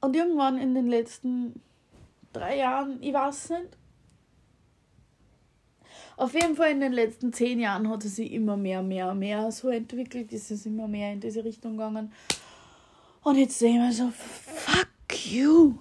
Und 0.01 0.15
irgendwann 0.15 0.59
in 0.59 0.75
den 0.75 0.87
letzten 0.87 1.61
drei 2.33 2.59
Jahren, 2.59 3.03
ich 3.03 3.13
weiß 3.13 3.51
nicht, 3.51 3.77
auf 6.17 6.35
jeden 6.35 6.57
Fall 6.57 6.73
in 6.73 6.81
den 6.81 6.93
letzten 6.93 7.33
zehn 7.33 7.61
Jahren 7.61 7.89
hat 7.89 8.05
es 8.05 8.17
sich 8.17 8.33
immer 8.33 8.57
mehr, 8.57 8.83
mehr, 8.83 9.15
mehr 9.15 9.53
so 9.53 9.69
entwickelt, 9.69 10.33
ist 10.33 10.51
es 10.51 10.67
immer 10.67 10.89
mehr 10.89 11.13
in 11.13 11.21
diese 11.21 11.45
Richtung 11.45 11.73
gegangen. 11.77 12.13
Und 13.23 13.37
jetzt 13.37 13.59
sehe 13.59 13.71
ich 13.71 13.79
mir 13.79 13.93
so, 13.93 14.11
fuck 14.11 14.89
you. 15.31 15.75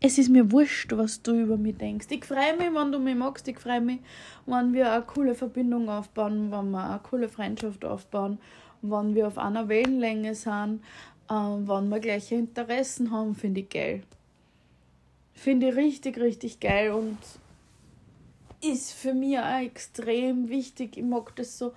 Es 0.00 0.18
ist 0.18 0.28
mir 0.28 0.52
wurscht, 0.52 0.92
was 0.96 1.22
du 1.22 1.32
über 1.32 1.56
mich 1.56 1.76
denkst. 1.78 2.06
Ich 2.10 2.24
freue 2.24 2.56
mich, 2.56 2.72
wenn 2.72 2.92
du 2.92 2.98
mich 2.98 3.16
magst. 3.16 3.48
Ich 3.48 3.58
freue 3.58 3.80
mich, 3.80 4.00
wenn 4.44 4.72
wir 4.74 4.92
eine 4.92 5.02
coole 5.02 5.34
Verbindung 5.34 5.88
aufbauen, 5.88 6.52
wenn 6.52 6.70
wir 6.70 6.84
eine 6.84 7.00
coole 7.00 7.28
Freundschaft 7.28 7.84
aufbauen, 7.84 8.38
wenn 8.82 9.14
wir 9.14 9.26
auf 9.26 9.38
einer 9.38 9.68
Wellenlänge 9.68 10.34
sind, 10.34 10.82
ähm, 11.30 11.68
wenn 11.68 11.88
wir 11.88 12.00
gleiche 12.00 12.36
Interessen 12.36 13.10
haben, 13.10 13.34
finde 13.34 13.60
ich 13.60 13.68
geil. 13.68 14.02
Finde 15.34 15.68
ich 15.68 15.76
richtig, 15.76 16.18
richtig 16.18 16.60
geil 16.60 16.92
und 16.92 17.18
ist 18.60 18.92
für 18.92 19.14
mich 19.14 19.38
auch 19.38 19.60
extrem 19.60 20.48
wichtig. 20.48 20.96
Ich 20.96 21.04
mag 21.04 21.34
das 21.36 21.58
so, 21.58 21.72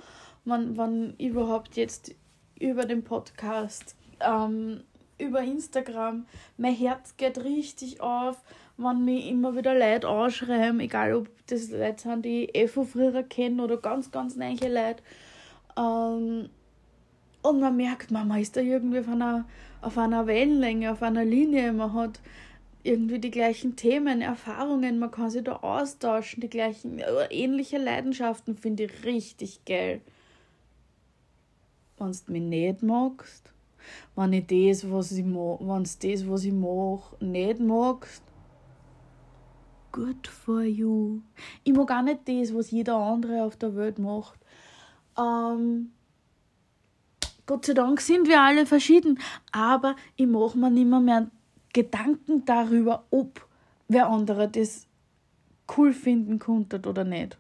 wenn, 0.46 0.78
wenn 0.78 1.16
überhaupt 1.18 1.76
jetzt 1.76 2.16
über 2.60 2.86
den 2.86 3.04
Podcast, 3.04 3.96
ähm, 4.20 4.84
über 5.20 5.42
Instagram, 5.42 6.26
mein 6.58 6.76
Herz 6.76 7.16
geht 7.18 7.44
richtig 7.44 8.02
auf, 8.02 8.38
wenn 8.78 9.06
mich 9.06 9.28
immer 9.28 9.56
wieder 9.56 9.78
Leute 9.78 10.08
anschreiben, 10.08 10.80
egal 10.80 11.14
ob 11.14 11.28
das 11.48 11.70
Leute 11.70 12.02
sind, 12.02 12.26
die 12.26 12.46
ich 12.46 12.56
eh 12.56 12.68
von 12.68 12.88
früher 12.88 13.22
kenne 13.24 13.64
oder 13.64 13.78
ganz, 13.78 14.10
ganz 14.12 14.36
neue 14.36 14.56
Leute. 14.56 15.04
Ähm, 15.78 16.50
Und 17.42 17.60
man 17.60 17.76
merkt, 17.76 18.12
man 18.12 18.32
ist 18.40 18.56
da 18.56 18.62
irgendwie 18.62 19.00
auf 19.00 19.08
einer, 19.08 19.46
auf 19.82 19.98
einer 19.98 20.28
Wellenlänge, 20.28 20.92
auf 20.92 21.02
einer 21.02 21.26
Linie. 21.26 21.74
Man 21.74 21.94
hat 21.94 22.20
irgendwie 22.84 23.20
die 23.20 23.32
gleichen 23.32 23.76
Themen, 23.76 24.22
Erfahrungen, 24.22 25.00
man 25.00 25.12
kann 25.12 25.30
sich 25.30 25.44
da 25.44 25.58
austauschen, 25.58 26.42
die 26.42 26.50
gleichen, 26.50 27.00
äh, 27.00 27.26
ähnliche 27.30 27.78
Leidenschaften, 27.78 28.56
finde 28.56 28.86
ich 28.86 29.06
richtig 29.06 29.64
geil. 29.66 30.02
Wenn 31.98 32.12
du 32.12 32.32
mich 32.32 32.42
nicht 32.42 32.84
magst, 32.84 33.52
wenn 34.16 34.34
ich 34.34 34.48
das, 34.48 34.92
was 34.92 35.12
ich 35.12 35.26
mag, 35.26 35.60
wenn 35.62 35.84
das, 35.84 36.28
was 36.28 36.44
ich 36.44 36.54
mache, 36.54 37.24
nicht 37.24 37.60
magst, 37.60 38.24
good 39.92 40.28
for 40.28 40.62
you. 40.62 41.22
Ich 41.64 41.74
mag 41.74 41.92
auch 41.92 42.02
nicht 42.02 42.28
das, 42.28 42.54
was 42.56 42.72
jeder 42.72 42.96
andere 42.96 43.44
auf 43.44 43.56
der 43.56 43.76
Welt 43.76 44.00
macht. 44.00 44.40
Ähm, 45.20 45.92
Gott 47.52 47.66
sei 47.66 47.74
Dank 47.74 48.00
sind 48.00 48.30
wir 48.30 48.40
alle 48.40 48.66
verschieden, 48.66 49.20
aber 49.52 49.98
ich 50.16 50.26
mache 50.26 50.58
mir 50.58 50.72
nicht 50.72 50.88
mehr, 50.88 51.28
Gedanken 51.74 52.46
darüber, 52.46 53.04
ob 53.12 53.46
wer 53.90 54.08
andere 54.08 54.48
das 54.48 54.88
cool 55.76 55.92
finden 55.92 56.40
konnte 56.40 56.80
oder 56.88 57.04
nicht. 57.04 57.38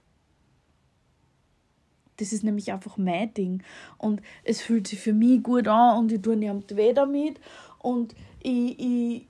Das 2.18 2.34
ist 2.34 2.44
nämlich 2.44 2.74
einfach 2.74 2.98
mein 2.98 3.34
Ding. 3.34 3.64
Und 3.98 4.22
es 4.44 4.62
fühlt 4.62 4.90
sich 4.90 5.00
für 5.00 5.14
mich 5.14 5.44
gut 5.44 5.70
an 5.70 6.00
und 6.00 6.12
ich 6.12 6.22
tue 6.22 6.36
niemand 6.36 6.76
weh 6.76 6.92
damit. 6.92 7.40
Und 7.80 8.14
ich, 8.44 8.80
ich, 8.82 9.28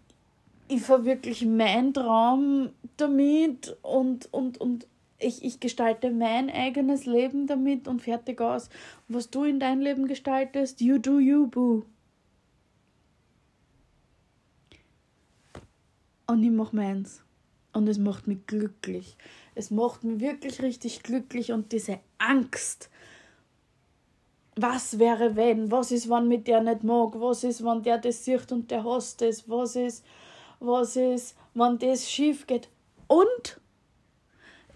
ich 0.67 0.81
verwirkliche 0.81 1.45
meinen 1.45 1.93
Traum 1.93 2.69
damit 2.97 3.77
und, 3.83 4.33
und, 4.33 4.59
und 4.59 4.87
ich, 5.21 5.43
ich 5.43 5.59
gestalte 5.59 6.11
mein 6.11 6.49
eigenes 6.49 7.05
Leben 7.05 7.47
damit 7.47 7.87
und 7.87 8.01
fertig 8.01 8.41
aus. 8.41 8.69
Was 9.07 9.29
du 9.29 9.43
in 9.43 9.59
dein 9.59 9.81
Leben 9.81 10.07
gestaltest, 10.07 10.81
you 10.81 10.97
do 10.97 11.19
you, 11.19 11.47
boo. 11.47 11.83
Und 16.27 16.43
ich 16.43 16.51
mache 16.51 16.75
meins. 16.75 17.23
Und 17.73 17.87
es 17.87 17.97
macht 17.97 18.27
mich 18.27 18.45
glücklich. 18.47 19.17
Es 19.55 19.71
macht 19.71 20.03
mich 20.03 20.19
wirklich 20.19 20.61
richtig 20.61 21.03
glücklich 21.03 21.51
und 21.51 21.71
diese 21.71 21.99
Angst. 22.17 22.89
Was 24.55 24.99
wäre, 24.99 25.35
wenn? 25.35 25.71
Was 25.71 25.91
ist, 25.91 26.09
wenn 26.09 26.27
mit 26.27 26.47
der 26.47 26.61
nicht 26.61 26.83
mag? 26.83 27.13
Was 27.15 27.43
ist, 27.43 27.63
wenn 27.63 27.83
der 27.83 27.97
das 27.97 28.25
sieht 28.25 28.51
und 28.51 28.69
der 28.71 28.83
hasst 28.83 29.21
es? 29.21 29.49
Was 29.49 29.75
ist, 29.75 30.05
was 30.59 30.95
ist, 30.95 31.35
wenn 31.53 31.77
das 31.79 32.09
schief 32.09 32.47
geht? 32.47 32.69
Und 33.07 33.61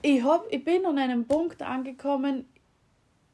ich, 0.06 0.24
hab, 0.24 0.46
ich 0.52 0.64
bin 0.64 0.86
an 0.86 1.00
einem 1.00 1.26
Punkt 1.26 1.64
angekommen, 1.64 2.46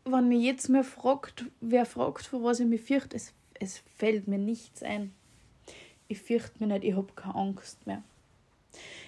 wenn 0.06 0.30
mir 0.30 0.40
jetzt 0.40 0.70
mehr 0.70 0.86
fragt, 0.86 1.46
wer 1.60 1.86
fragt, 1.86 2.26
vor 2.26 2.44
was 2.44 2.62
ich 2.62 2.66
mich 2.66 2.82
fürchte, 2.82 3.18
es, 3.18 3.34
es 3.60 3.80
fällt 3.98 4.30
mir 4.30 4.38
nichts 4.38 4.82
ein. 4.82 5.14
Ich 6.08 6.22
fürchte 6.22 6.60
mich 6.60 6.70
nicht, 6.70 6.86
ich 6.86 6.96
habe 6.96 7.12
keine 7.14 7.36
Angst 7.36 7.86
mehr. 7.86 8.04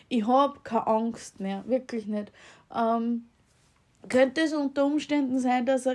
Ich 0.10 0.28
habe 0.28 0.60
keine 0.64 0.88
Angst 0.88 1.40
mehr, 1.40 1.64
wirklich 1.66 2.06
nicht. 2.06 2.34
Ähm, 2.76 3.30
könnte 4.10 4.42
es 4.42 4.54
unter 4.54 4.86
Umständen 4.86 5.40
sein, 5.40 5.66
dass 5.66 5.88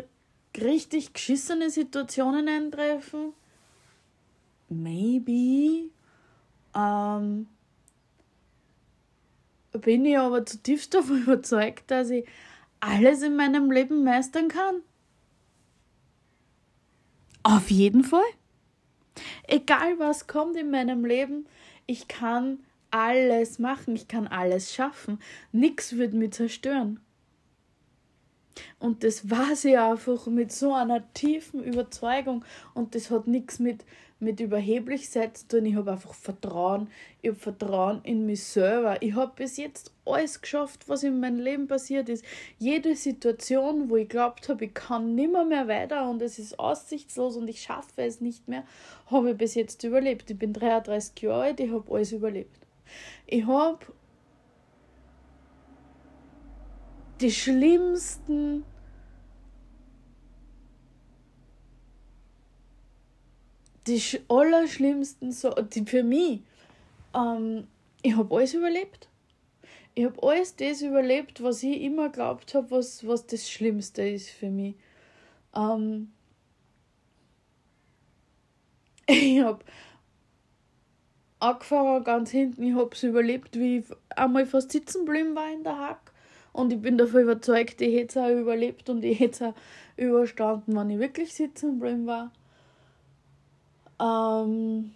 richtig 0.57 1.13
geschissene 1.13 1.69
Situationen 1.69 2.49
eintreffen? 2.49 3.35
Maybe. 4.71 5.91
Ähm, 6.75 7.47
bin 9.73 10.05
ich 10.05 10.19
aber 10.19 10.45
zutiefst 10.45 10.95
davon 10.95 11.23
überzeugt, 11.23 11.91
dass 11.91 12.11
ich 12.11 12.27
alles 12.81 13.23
in 13.23 13.37
meinem 13.37 13.71
Leben 13.71 14.05
meistern 14.05 14.49
kann. 14.49 14.83
Auf 17.43 17.71
jeden 17.71 18.05
Fall. 18.05 18.21
Egal 19.47 19.99
was 19.99 20.27
kommt 20.27 20.57
in 20.57 20.71
meinem 20.71 21.05
Leben, 21.05 21.47
ich 21.87 22.07
kann 22.07 22.61
alles 22.91 23.59
machen, 23.59 23.97
ich 23.97 24.09
kann 24.09 24.27
alles 24.27 24.75
schaffen. 24.75 25.19
Nichts 25.53 25.97
wird 25.97 26.13
mich 26.13 26.33
zerstören. 26.33 27.01
Und 28.79 29.05
das 29.05 29.31
war 29.31 29.55
sie 29.57 29.77
einfach 29.77 30.27
mit 30.27 30.53
so 30.53 30.75
einer 30.75 31.13
tiefen 31.13 31.63
Überzeugung. 31.63 32.45
Und 32.75 32.95
das 32.95 33.11
hat 33.11 33.27
nichts 33.27 33.59
mit, 33.59 33.85
mit 34.21 34.41
Überheblichkeit 34.41 35.37
zu 35.37 35.49
tun. 35.49 35.67
Ich 35.67 35.77
habe 35.77 35.93
einfach 35.93 36.15
Vertrauen. 36.15 36.89
Ich 37.23 37.31
habe 37.31 37.39
Vertrauen 37.39 38.01
in 38.03 38.27
mich 38.27 38.43
selber. 38.45 39.01
Ich 39.01 39.15
habe 39.15 39.33
bis 39.37 39.57
jetzt 39.57 39.93
alles 40.05 40.41
geschafft, 40.41 40.89
was 40.89 41.03
in 41.03 41.21
meinem 41.21 41.39
Leben 41.39 41.69
passiert 41.69 42.09
ist. 42.09 42.25
Jede 42.59 42.97
Situation, 42.97 43.89
wo 43.89 43.97
ich 43.97 44.09
glaubt 44.09 44.49
habe, 44.49 44.65
ich 44.65 44.75
kann 44.75 45.15
nimmer 45.15 45.45
mehr 45.45 45.69
weiter 45.69 46.09
und 46.11 46.21
es 46.23 46.39
ist 46.39 46.59
aussichtslos 46.59 47.37
und 47.37 47.49
ich 47.49 47.63
schaffe 47.63 48.03
es 48.03 48.21
nicht 48.21 48.49
mehr, 48.49 48.65
habe 49.07 49.33
ich 49.33 49.37
bis 49.37 49.55
jetzt 49.55 49.85
überlebt. 49.85 50.31
Ich 50.31 50.39
bin 50.39 50.53
33 50.53 51.23
Jahre 51.23 51.43
alt, 51.43 51.61
ich 51.61 51.71
habe 51.71 51.95
alles 51.95 52.13
überlebt. 52.13 52.67
Ich 53.27 53.47
habe 53.47 53.79
die 57.21 57.31
schlimmsten 57.31 58.65
die 63.89 64.03
allerschlimmsten 64.29 65.33
so 65.33 65.51
die 65.51 65.85
für 65.85 66.03
mich 66.03 66.43
ähm, 67.15 67.67
ich 68.03 68.17
habe 68.17 68.35
alles 68.35 68.55
überlebt. 68.55 69.09
Ich 69.95 70.05
habe 70.05 70.23
alles 70.23 70.55
das 70.57 70.83
überlebt 70.83 71.43
was 71.43 71.63
ich 71.63 71.81
immer 71.83 72.09
glaubt 72.09 72.55
habe 72.55 72.71
was 72.71 73.07
was 73.07 73.27
das 73.27 73.51
Schlimmste 73.51 74.09
ist 74.09 74.31
für 74.31 74.51
mich. 74.51 74.77
Ähm, 75.55 76.13
ich 79.07 79.41
habe 79.41 79.65
angefangen 81.41 82.05
ganz 82.05 82.31
hinten 82.31 82.63
ich 82.63 82.75
habe 82.75 82.91
es 82.93 83.03
überlebt 83.03 83.59
wie 83.59 83.79
ich 83.79 83.85
einmal 84.17 84.47
fast 84.47 84.73
sitzen 84.73 85.07
war 85.07 85.53
in 85.53 85.65
der 85.65 85.79
Hack. 85.79 86.13
Und 86.53 86.73
ich 86.73 86.81
bin 86.81 86.99
davon 86.99 87.23
überzeugt, 87.23 87.81
ich 87.81 87.95
hätte 87.95 88.19
es 88.19 88.25
auch 88.25 88.37
überlebt 88.37 88.89
und 88.89 89.05
ich 89.05 89.21
hätte 89.21 89.33
es 89.33 89.43
auch 89.43 89.55
überstanden, 89.97 90.75
wenn 90.75 90.91
ich 90.91 90.99
wirklich 90.99 91.33
sitzen 91.33 91.81
war. 92.07 92.33
Ähm, 94.01 94.93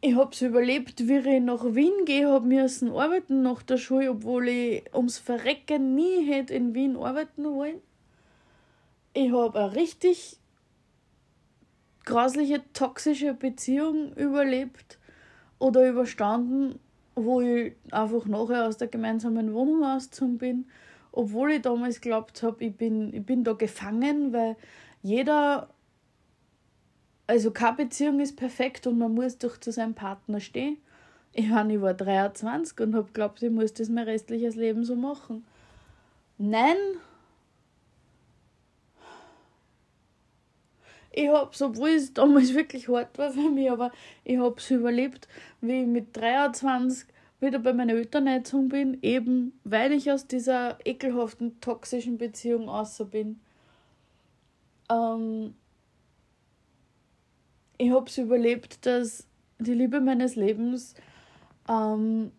ich 0.00 0.14
habe 0.14 0.32
es 0.32 0.42
überlebt, 0.42 1.08
wie 1.08 1.18
ich 1.18 1.42
nach 1.42 1.64
Wien 1.64 2.04
gehe, 2.04 2.28
habe 2.28 2.46
müssen 2.46 2.90
arbeiten 2.92 3.42
nach 3.42 3.62
der 3.62 3.76
Schule, 3.76 4.10
obwohl 4.10 4.48
ich 4.48 4.94
ums 4.94 5.18
Verrecken 5.18 5.94
nie 5.94 6.24
hätte 6.26 6.54
in 6.54 6.74
Wien 6.74 6.96
arbeiten 6.96 7.44
wollen. 7.44 7.80
Ich 9.14 9.32
habe 9.32 9.58
eine 9.58 9.74
richtig 9.74 10.38
grausliche, 12.04 12.62
toxische 12.72 13.34
Beziehung 13.34 14.12
überlebt 14.14 14.98
oder 15.58 15.88
überstanden 15.88 16.78
wo 17.16 17.40
ich 17.40 17.72
einfach 17.90 18.26
nachher 18.26 18.68
aus 18.68 18.76
der 18.76 18.88
gemeinsamen 18.88 19.54
Wohnung 19.54 19.82
ausgezogen 19.82 20.38
bin, 20.38 20.66
obwohl 21.12 21.52
ich 21.52 21.62
damals 21.62 22.00
geglaubt 22.00 22.42
habe, 22.42 22.62
ich 22.62 22.76
bin, 22.76 23.12
ich 23.14 23.24
bin 23.24 23.42
da 23.42 23.54
gefangen, 23.54 24.32
weil 24.34 24.56
jeder, 25.02 25.70
also 27.26 27.50
keine 27.50 27.76
Beziehung 27.76 28.20
ist 28.20 28.36
perfekt 28.36 28.86
und 28.86 28.98
man 28.98 29.14
muss 29.14 29.38
doch 29.38 29.58
zu 29.58 29.72
seinem 29.72 29.94
Partner 29.94 30.40
stehen. 30.40 30.78
Ich, 31.32 31.48
meine, 31.48 31.74
ich 31.74 31.80
war 31.80 31.94
23 31.94 32.80
und 32.80 32.94
habe 32.94 33.06
geglaubt, 33.06 33.42
ich 33.42 33.50
muss 33.50 33.74
das 33.74 33.88
mein 33.88 34.04
restliches 34.04 34.56
Leben 34.56 34.84
so 34.84 34.94
machen. 34.96 35.44
Nein, 36.38 36.76
ich 41.16 41.28
hab's, 41.28 41.62
obwohl 41.62 41.88
es 41.90 42.12
damals 42.12 42.54
wirklich 42.54 42.88
hart 42.88 43.16
war 43.18 43.30
für 43.32 43.50
mich, 43.50 43.70
aber 43.70 43.90
ich 44.22 44.38
hab's 44.38 44.70
überlebt, 44.70 45.26
wie 45.60 45.80
ich 45.80 45.86
mit 45.86 46.16
23 46.16 47.08
wieder 47.40 47.58
bei 47.58 47.72
meinen 47.72 47.96
Eltern 47.96 48.28
eingezogen 48.28 48.68
bin, 48.68 48.98
eben 49.02 49.58
weil 49.64 49.92
ich 49.92 50.10
aus 50.10 50.26
dieser 50.26 50.78
ekelhaften, 50.84 51.60
toxischen 51.60 52.18
Beziehung 52.18 52.68
außer 52.68 53.06
bin. 53.06 53.40
Ähm, 54.90 55.54
ich 57.78 57.90
hab's 57.90 58.18
überlebt, 58.18 58.86
dass 58.86 59.26
die 59.58 59.74
Liebe 59.74 60.00
meines 60.00 60.36
Lebens 60.36 60.94
ähm, 61.68 62.32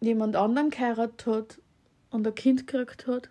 jemand 0.00 0.36
anderen 0.36 0.70
geheiratet 0.70 1.26
hat 1.26 1.60
und 2.10 2.26
ein 2.26 2.34
Kind 2.34 2.66
gekriegt 2.66 3.06
hat. 3.06 3.30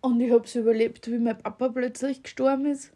Und 0.00 0.20
ich 0.20 0.30
habe 0.30 0.44
es 0.44 0.54
überlebt, 0.54 1.10
wie 1.10 1.18
mein 1.18 1.38
Papa 1.38 1.68
plötzlich 1.68 2.22
gestorben 2.22 2.66
ist. 2.66 2.92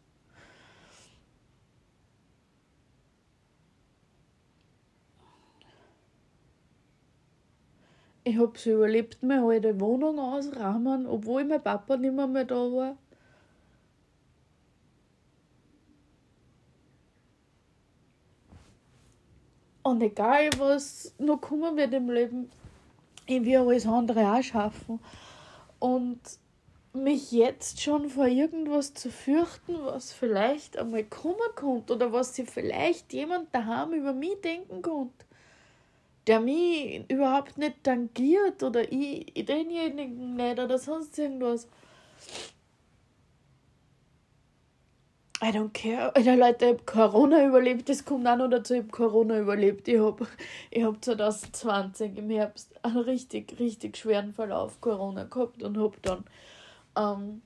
Ich 8.24 8.38
habe 8.38 8.52
es 8.54 8.64
überlebt, 8.66 9.20
meine 9.22 9.44
alte 9.44 9.80
Wohnung 9.80 10.20
ausrahmen, 10.20 11.06
obwohl 11.06 11.44
mein 11.44 11.60
Papa 11.62 11.96
nicht 11.96 12.14
mehr, 12.14 12.28
mehr 12.28 12.44
da 12.44 12.54
war. 12.54 12.96
Und 19.82 20.02
egal, 20.02 20.50
was 20.58 21.12
noch 21.18 21.40
kommen 21.40 21.76
wird 21.76 21.92
im 21.94 22.10
Leben, 22.10 22.50
ich 23.26 23.44
will 23.44 23.56
alles 23.56 23.86
andere 23.86 24.32
auch 24.32 24.42
schaffen. 24.42 25.00
Und 25.78 26.20
mich 26.92 27.32
jetzt 27.32 27.80
schon 27.80 28.08
vor 28.10 28.26
irgendwas 28.26 28.92
zu 28.92 29.10
fürchten, 29.10 29.74
was 29.84 30.12
vielleicht 30.12 30.76
einmal 30.76 31.04
kommen 31.04 31.38
könnte 31.54 31.94
oder 31.94 32.12
was 32.12 32.36
sich 32.36 32.48
vielleicht 32.48 33.12
jemand 33.12 33.54
daheim 33.54 33.92
über 33.94 34.12
mich 34.12 34.40
denken 34.42 34.82
könnte, 34.82 35.24
der 36.26 36.40
mich 36.40 37.04
überhaupt 37.10 37.56
nicht 37.56 37.82
tangiert 37.82 38.62
oder 38.62 38.92
ich 38.92 39.32
denjenigen 39.34 40.36
nicht 40.36 40.58
oder 40.58 40.78
sonst 40.78 41.18
irgendwas. 41.18 41.66
I 45.44 45.50
don't 45.50 45.72
care. 45.72 46.14
Alter, 46.14 46.36
Leute, 46.36 46.66
ich 46.66 46.70
habe 46.70 46.84
Corona 46.84 47.44
überlebt. 47.44 47.88
Das 47.88 48.04
kommt 48.04 48.28
auch 48.28 48.36
noch 48.36 48.48
dazu. 48.48 48.74
Ich 48.74 48.80
habe 48.82 48.90
Corona 48.92 49.40
überlebt. 49.40 49.88
Ich 49.88 49.98
habe 49.98 50.28
ich 50.70 50.84
hab 50.84 51.04
2020 51.04 52.16
im 52.16 52.30
Herbst 52.30 52.72
einen 52.84 52.98
richtig, 52.98 53.58
richtig 53.58 53.96
schweren 53.96 54.32
Verlauf 54.32 54.80
Corona 54.80 55.24
gehabt 55.24 55.64
und 55.64 55.76
habe 55.78 55.96
dann 56.02 56.24
ähm, 56.96 57.42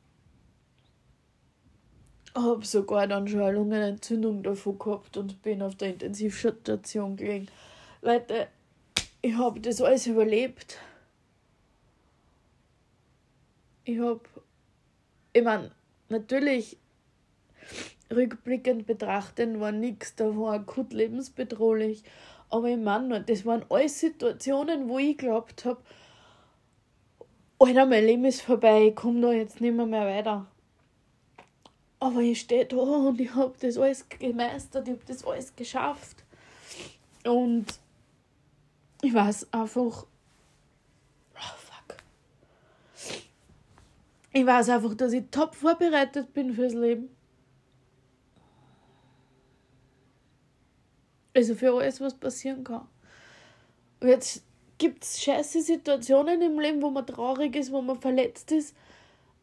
habe 2.35 2.67
sogar 2.67 3.07
dann 3.07 3.27
schon 3.29 3.41
eine 3.41 3.53
Lungenentzündung 3.53 4.43
davon 4.43 4.79
gehabt 4.79 5.17
und 5.17 5.41
bin 5.41 5.63
auf 5.63 5.75
der 5.77 5.89
Intensivstation 5.89 7.17
gelegen. 7.17 7.49
Leute, 8.03 8.49
ich 9.23 9.35
habe 9.39 9.59
das 9.61 9.81
alles 9.81 10.07
überlebt. 10.07 10.79
Ich 13.85 13.99
habe, 13.99 14.21
ich 15.33 15.43
meine, 15.43 15.71
natürlich 16.11 16.77
rückblickend 18.15 18.87
betrachtet 18.87 19.59
war 19.61 19.73
nichts 19.73 20.15
davon 20.15 20.55
akut 20.55 20.93
lebensbedrohlich. 20.93 22.05
Aber 22.49 22.69
ich 22.69 22.79
meine, 22.79 23.23
das 23.23 23.45
waren 23.45 23.65
alles 23.69 24.01
Situationen, 24.01 24.89
wo 24.89 24.99
ich 24.99 25.19
glaubt 25.19 25.65
habe, 25.65 25.81
Alter, 27.59 27.87
mein 27.87 28.05
Leben 28.05 28.25
ist 28.27 28.43
vorbei, 28.43 28.89
ich 28.89 28.95
komme 28.95 29.21
da 29.23 29.33
jetzt 29.33 29.61
nicht 29.63 29.75
mehr, 29.75 29.87
mehr 29.87 30.07
weiter. 30.07 30.47
Aber 31.99 32.21
ich 32.21 32.41
stehe 32.41 32.67
da 32.67 32.77
und 32.77 33.19
ich 33.19 33.35
habe 33.35 33.55
das 33.59 33.79
alles 33.79 34.07
gemeistert, 34.09 34.87
ich 34.87 34.95
habe 34.95 35.05
das 35.07 35.25
alles 35.25 35.57
geschafft. 35.57 36.23
Und 37.25 37.65
ich 39.03 39.15
weiß 39.15 39.53
einfach, 39.53 40.07
oh 41.35 41.57
fuck. 41.57 41.97
Ich 44.33 44.45
weiß 44.45 44.69
einfach, 44.69 44.95
dass 44.95 45.15
ich 45.15 45.25
top 45.31 45.55
vorbereitet 45.55 46.35
bin 46.35 46.55
fürs 46.55 46.75
Leben. 46.75 47.16
Also 51.37 51.55
für 51.55 51.75
alles, 51.75 52.01
was 52.01 52.15
passieren 52.15 52.65
kann. 52.65 52.89
Und 54.01 54.09
jetzt 54.09 54.43
gibt 54.79 55.05
es 55.05 55.21
scheiße 55.23 55.61
Situationen 55.61 56.41
im 56.41 56.59
Leben, 56.59 56.81
wo 56.81 56.89
man 56.89 57.07
traurig 57.07 57.55
ist, 57.57 57.71
wo 57.71 57.83
man 57.83 58.01
verletzt 58.01 58.53
ist 58.53 58.75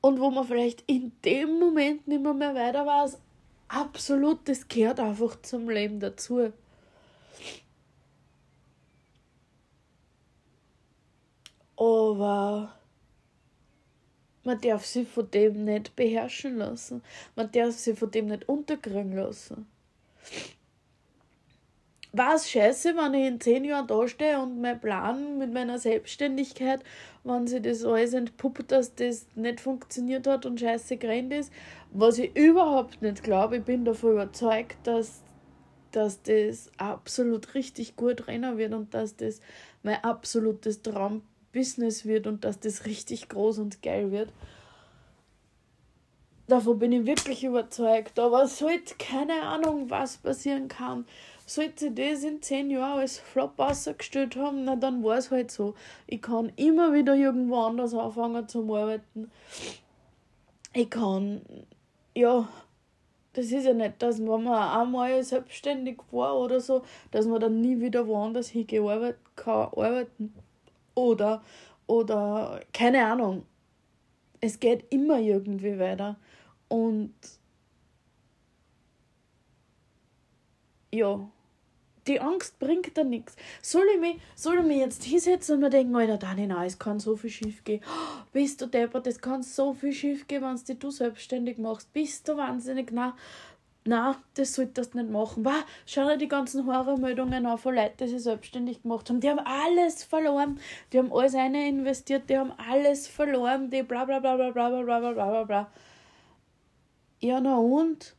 und 0.01 0.19
wo 0.19 0.31
man 0.31 0.43
vielleicht 0.43 0.83
in 0.87 1.11
dem 1.23 1.59
Moment 1.59 2.07
nicht 2.07 2.23
mehr, 2.23 2.33
mehr 2.33 2.55
weiter 2.55 2.83
weiß. 2.83 3.19
Absolut, 3.67 4.39
das 4.49 4.67
gehört 4.67 4.99
einfach 4.99 5.39
zum 5.43 5.69
Leben 5.69 5.99
dazu. 5.99 6.51
Aber 11.77 12.73
man 14.43 14.61
darf 14.61 14.83
sich 14.83 15.07
von 15.07 15.29
dem 15.29 15.63
nicht 15.63 15.95
beherrschen 15.95 16.57
lassen. 16.57 17.03
Man 17.35 17.51
darf 17.51 17.75
sich 17.75 17.99
von 17.99 18.09
dem 18.09 18.29
nicht 18.29 18.49
unterkriegen 18.49 19.15
lassen 19.15 19.67
war 22.15 22.35
es 22.35 22.49
scheiße, 22.49 22.95
wenn 22.95 23.15
ich 23.15 23.25
in 23.25 23.41
zehn 23.41 23.65
Jahren 23.65 23.87
dastehe 23.87 24.39
und 24.39 24.61
mein 24.61 24.79
Plan 24.79 25.39
mit 25.39 25.51
meiner 25.51 25.79
Selbstständigkeit, 25.79 26.83
wenn 27.23 27.47
sich 27.47 27.63
das 27.63 27.83
alles 27.83 28.13
entpuppt, 28.13 28.71
dass 28.71 28.93
das 28.93 29.25
nicht 29.33 29.59
funktioniert 29.59 30.27
hat 30.27 30.45
und 30.45 30.59
scheiße 30.59 30.97
gerannt 30.97 31.33
ist, 31.33 31.51
was 31.91 32.19
ich 32.19 32.35
überhaupt 32.35 33.01
nicht 33.01 33.23
glaube. 33.23 33.57
Ich 33.57 33.63
bin 33.63 33.83
davon 33.83 34.11
überzeugt, 34.11 34.77
dass, 34.83 35.23
dass 35.91 36.21
das 36.21 36.69
absolut 36.77 37.55
richtig 37.55 37.95
gut 37.95 38.27
rennen 38.27 38.59
wird 38.59 38.73
und 38.73 38.93
dass 38.93 39.15
das 39.15 39.41
mein 39.81 40.03
absolutes 40.03 40.83
Traumbusiness 40.83 42.05
wird 42.05 42.27
und 42.27 42.45
dass 42.45 42.59
das 42.59 42.85
richtig 42.85 43.27
groß 43.27 43.57
und 43.57 43.81
geil 43.81 44.11
wird. 44.11 44.31
Davon 46.47 46.77
bin 46.77 46.91
ich 46.91 47.05
wirklich 47.07 47.43
überzeugt. 47.43 48.19
Aber 48.19 48.47
sollte 48.47 48.95
keine 48.99 49.41
Ahnung, 49.41 49.89
was 49.89 50.17
passieren 50.17 50.67
kann 50.67 51.05
sollte 51.53 51.91
das 51.91 52.23
in 52.23 52.41
zehn 52.41 52.69
Jahren 52.71 52.99
als 52.99 53.19
Flop 53.19 53.59
ausgestellt 53.59 54.35
haben, 54.35 54.63
na 54.63 54.75
dann 54.75 55.03
war 55.03 55.17
es 55.17 55.29
halt 55.29 55.51
so. 55.51 55.75
Ich 56.07 56.21
kann 56.21 56.51
immer 56.55 56.93
wieder 56.93 57.15
irgendwo 57.15 57.57
anders 57.57 57.93
anfangen 57.93 58.47
zu 58.47 58.61
arbeiten. 58.75 59.31
Ich 60.73 60.89
kann, 60.89 61.41
ja, 62.15 62.47
das 63.33 63.45
ist 63.51 63.65
ja 63.65 63.73
nicht, 63.73 64.01
dass 64.01 64.19
wenn 64.19 64.43
man 64.43 64.81
einmal 64.81 65.23
selbstständig 65.23 65.99
war 66.11 66.37
oder 66.37 66.59
so, 66.59 66.83
dass 67.11 67.27
man 67.27 67.39
dann 67.39 67.61
nie 67.61 67.79
wieder 67.79 68.07
woanders 68.07 68.49
hingearbeitet 68.49 69.19
kann, 69.35 69.67
arbeiten. 69.67 70.33
Oder, 70.95 71.43
oder, 71.87 72.61
keine 72.73 73.05
Ahnung. 73.05 73.45
Es 74.39 74.59
geht 74.59 74.91
immer 74.91 75.19
irgendwie 75.19 75.79
weiter. 75.79 76.17
Und 76.67 77.13
ja, 80.91 81.27
die 82.07 82.19
Angst 82.19 82.59
bringt 82.59 82.97
da 82.97 83.03
nichts. 83.03 83.35
Soll 83.61 83.85
ich 83.93 83.99
mich, 83.99 84.17
soll 84.35 84.59
ich 84.59 84.65
mich 84.65 84.77
jetzt 84.77 85.03
hinsetzen 85.03 85.55
und 85.55 85.61
mir 85.61 85.69
denken, 85.69 85.95
Alter, 85.95 86.17
Dani, 86.17 86.47
nein, 86.47 86.67
es 86.67 86.79
kann 86.79 86.99
so 86.99 87.15
viel 87.15 87.29
schief 87.29 87.63
gehen. 87.63 87.81
Oh, 87.85 88.23
bist 88.33 88.61
du 88.61 88.67
deppert, 88.67 89.07
es 89.07 89.19
kann 89.19 89.43
so 89.43 89.73
viel 89.73 89.93
schief 89.93 90.27
gehen, 90.27 90.43
wenn 90.43 90.79
du 90.79 90.91
selbstständig 90.91 91.57
machst. 91.57 91.91
Bist 91.93 92.27
du 92.27 92.37
wahnsinnig? 92.37 92.91
Nein, 92.91 93.13
nein, 93.85 94.15
das 94.35 94.53
solltest 94.53 94.93
du 94.93 94.99
nicht 94.99 95.11
machen. 95.11 95.45
Wow, 95.45 95.65
schau 95.85 96.07
dir 96.07 96.17
die 96.17 96.27
ganzen 96.27 96.65
Horrormeldungen 96.65 97.45
an 97.45 97.57
von 97.57 97.75
Leuten, 97.75 97.97
die 97.99 98.07
sich 98.07 98.23
selbstständig 98.23 98.83
gemacht 98.83 99.09
haben. 99.09 99.19
Die 99.19 99.29
haben 99.29 99.39
alles 99.39 100.03
verloren. 100.03 100.59
Die 100.91 100.99
haben 100.99 101.11
alles 101.13 101.35
eine 101.35 101.67
investiert, 101.67 102.29
die 102.29 102.37
haben 102.37 102.51
alles 102.57 103.07
verloren. 103.07 103.69
Die 103.69 103.83
bla 103.83 104.05
bla 104.05 104.19
bla 104.19 104.35
bla 104.35 104.51
bla 104.51 104.69
bla 104.69 104.99
bla 104.99 105.11
bla 105.13 105.43
bla. 105.43 105.71
Ja, 107.21 107.39
na 107.39 107.55
und? 107.57 108.15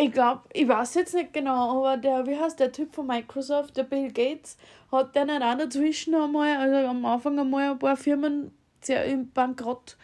Ich 0.00 0.12
glaube, 0.12 0.42
ich 0.54 0.66
weiß 0.66 0.94
jetzt 0.94 1.14
nicht 1.14 1.34
genau, 1.34 1.78
aber 1.78 1.98
der, 1.98 2.26
wie 2.26 2.38
heißt 2.38 2.58
der 2.58 2.72
Typ 2.72 2.94
von 2.94 3.06
Microsoft, 3.06 3.76
der 3.76 3.82
Bill 3.82 4.10
Gates, 4.10 4.56
hat 4.90 5.14
der 5.14 5.26
nicht 5.26 5.42
auch 5.42 5.58
dazwischen 5.58 6.14
einmal, 6.14 6.56
also 6.56 6.88
am 6.88 7.04
Anfang 7.04 7.38
einmal 7.38 7.72
ein 7.72 7.78
paar 7.78 7.96
Firmen 7.96 8.50
sehr 8.80 9.04
im 9.04 9.30
Bankrott 9.30 9.98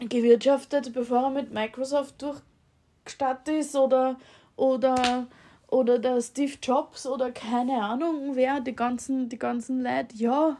gewirtschaftet, 0.00 0.92
bevor 0.92 1.24
er 1.24 1.30
mit 1.30 1.52
Microsoft 1.52 2.20
durchgestartet 2.20 3.60
ist 3.60 3.76
oder, 3.76 4.16
oder, 4.56 5.28
oder 5.68 6.00
der 6.00 6.20
Steve 6.20 6.54
Jobs 6.60 7.06
oder 7.06 7.30
keine 7.30 7.80
Ahnung 7.80 8.34
wer, 8.34 8.58
die 8.60 8.74
ganzen, 8.74 9.28
die 9.28 9.38
ganzen 9.38 9.82
Leute, 9.82 10.16
ja, 10.16 10.56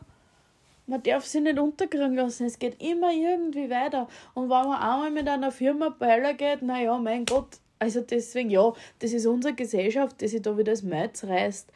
man 0.87 1.03
darf 1.03 1.27
sich 1.27 1.41
nicht 1.41 1.59
unterkriegen 1.59 2.15
lassen. 2.15 2.47
Es 2.47 2.59
geht 2.59 2.83
immer 2.83 3.13
irgendwie 3.13 3.71
weiter. 3.71 4.09
Und 4.35 4.51
wenn 4.51 4.69
man 4.69 4.81
einmal 4.81 5.11
mit 5.11 5.29
einer 5.29 5.53
Firma 5.53 5.89
beiler 5.91 6.35
geht, 6.35 6.63
naja, 6.63 6.99
mein 6.99 7.25
Gott, 7.25 7.61
also 7.83 8.01
deswegen, 8.01 8.49
ja, 8.49 8.73
das 9.01 9.13
ist 9.13 9.27
unsere 9.27 9.55
Gesellschaft, 9.55 10.21
die 10.21 10.29
sich 10.29 10.41
da 10.41 10.57
wieder 10.57 10.71
das 10.71 10.85
Metz 10.85 11.25
reißt. 11.25 11.69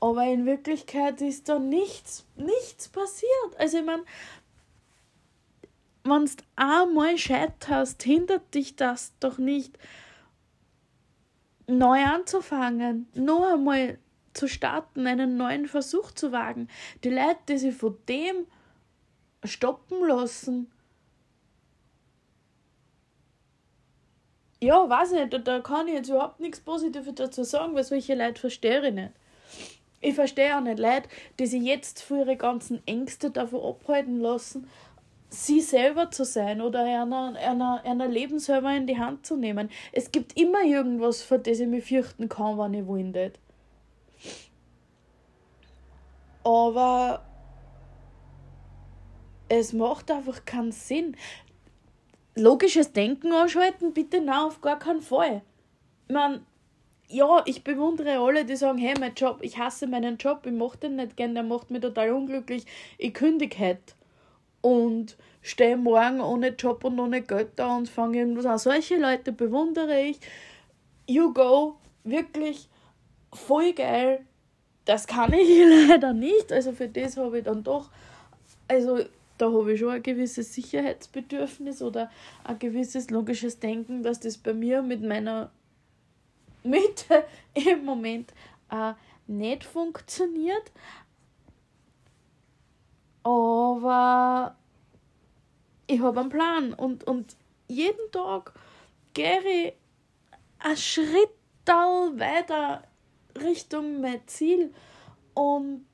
Aber 0.00 0.26
in 0.26 0.44
Wirklichkeit 0.44 1.20
ist 1.20 1.48
da 1.48 1.60
nichts, 1.60 2.26
nichts 2.34 2.88
passiert. 2.88 3.30
Also 3.58 3.78
ich 3.78 3.84
meine, 3.84 4.02
wenn 6.02 6.24
du 6.24 6.32
einmal 6.56 7.16
scheiterst, 7.16 8.02
hindert 8.02 8.52
dich 8.52 8.74
das 8.74 9.12
doch 9.20 9.38
nicht, 9.38 9.78
neu 11.68 12.02
anzufangen, 12.06 13.06
noch 13.14 13.52
einmal 13.52 13.98
zu 14.34 14.48
starten, 14.48 15.06
einen 15.06 15.36
neuen 15.36 15.68
Versuch 15.68 16.10
zu 16.10 16.32
wagen. 16.32 16.66
Die 17.04 17.10
Leute, 17.10 17.38
die 17.50 17.58
sich 17.58 17.76
von 17.76 17.96
dem 18.08 18.48
stoppen 19.44 20.08
lassen, 20.08 20.72
ja, 24.62 24.88
weiß 24.88 25.12
nicht, 25.12 25.46
da, 25.46 25.60
kann 25.60 25.88
ich 25.88 25.94
jetzt 25.94 26.08
überhaupt 26.08 26.38
nichts 26.38 26.60
Positives 26.60 27.14
dazu 27.16 27.42
sagen, 27.42 27.74
weil 27.74 27.82
solche 27.82 28.14
Leute 28.14 28.40
verstehe 28.40 28.86
ich 28.86 28.94
nicht. 28.94 29.10
Ich 30.00 30.14
verstehe 30.14 30.56
auch 30.56 30.60
nicht 30.60 30.78
Leute, 30.78 31.08
die 31.38 31.46
sich 31.46 31.62
jetzt 31.62 32.00
für 32.00 32.18
ihre 32.18 32.36
ganzen 32.36 32.80
Ängste 32.86 33.30
davon 33.30 33.60
abhalten 33.60 34.20
lassen, 34.20 34.68
sie 35.30 35.60
selber 35.60 36.12
zu 36.12 36.24
sein 36.24 36.60
oder 36.60 36.84
einer, 36.84 37.34
einer, 37.36 37.82
einer 37.84 38.06
Leben 38.06 38.38
selber 38.38 38.72
in 38.74 38.86
die 38.86 38.98
Hand 38.98 39.26
zu 39.26 39.36
nehmen. 39.36 39.68
Es 39.90 40.12
gibt 40.12 40.38
immer 40.38 40.62
irgendwas, 40.62 41.22
vor 41.22 41.38
das 41.38 41.58
ich 41.58 41.66
mich 41.66 41.84
fürchten 41.84 42.28
kann, 42.28 42.58
wenn 42.58 42.74
ich 42.74 42.86
will. 42.86 43.32
Aber 46.44 47.24
es 49.48 49.72
macht 49.72 50.10
einfach 50.10 50.44
keinen 50.44 50.72
Sinn 50.72 51.16
logisches 52.34 52.92
Denken 52.92 53.32
anschalten, 53.32 53.92
bitte 53.92 54.20
na 54.20 54.46
auf 54.46 54.60
gar 54.60 54.78
keinen 54.78 55.02
Fall. 55.02 55.42
Ich 56.08 56.14
meine, 56.14 56.42
ja, 57.08 57.42
ich 57.44 57.62
bewundere 57.62 58.18
alle, 58.18 58.44
die 58.44 58.56
sagen, 58.56 58.78
hey, 58.78 58.94
mein 58.98 59.14
Job, 59.14 59.38
ich 59.42 59.58
hasse 59.58 59.86
meinen 59.86 60.16
Job, 60.16 60.46
ich 60.46 60.52
mache 60.52 60.78
den 60.78 60.96
nicht 60.96 61.16
gern, 61.16 61.34
der 61.34 61.42
macht 61.42 61.70
mich 61.70 61.82
total 61.82 62.10
unglücklich, 62.10 62.64
ich 62.98 63.12
kündige 63.12 63.58
halt. 63.58 63.94
und 64.62 65.16
stehe 65.42 65.76
morgen 65.76 66.20
ohne 66.20 66.48
Job 66.48 66.84
und 66.84 66.98
ohne 66.98 67.20
Geld 67.20 67.50
da 67.56 67.76
und 67.76 67.88
fange 67.88 68.18
irgendwas 68.18 68.46
an. 68.46 68.58
Solche 68.58 68.96
Leute 68.96 69.32
bewundere 69.32 70.00
ich. 70.00 70.18
You 71.06 71.34
go, 71.34 71.76
wirklich 72.04 72.68
voll 73.32 73.72
geil. 73.72 74.24
Das 74.84 75.06
kann 75.06 75.32
ich 75.32 75.48
leider 75.88 76.12
nicht. 76.12 76.52
Also 76.52 76.72
für 76.72 76.88
das 76.88 77.16
habe 77.16 77.38
ich 77.38 77.44
dann 77.44 77.62
doch, 77.62 77.90
also 78.68 79.00
da 79.42 79.52
habe 79.52 79.72
ich 79.72 79.80
schon 79.80 79.90
ein 79.90 80.02
gewisses 80.04 80.54
Sicherheitsbedürfnis 80.54 81.82
oder 81.82 82.08
ein 82.44 82.60
gewisses 82.60 83.10
logisches 83.10 83.58
Denken, 83.58 84.04
dass 84.04 84.20
das 84.20 84.38
bei 84.38 84.54
mir 84.54 84.82
mit 84.82 85.02
meiner 85.02 85.50
Mitte 86.62 87.24
im 87.54 87.84
Moment 87.84 88.32
äh, 88.70 88.92
nicht 89.26 89.64
funktioniert. 89.64 90.70
Aber 93.24 94.56
ich 95.88 96.00
habe 96.00 96.20
einen 96.20 96.28
Plan 96.28 96.72
und, 96.72 97.02
und 97.02 97.34
jeden 97.66 98.12
Tag 98.12 98.52
gehe 99.12 99.40
ich 99.40 99.72
einen 100.60 100.76
Schritt 100.76 101.30
weiter 101.66 102.84
Richtung 103.40 104.00
mein 104.00 104.20
Ziel 104.26 104.72
und 105.34 105.84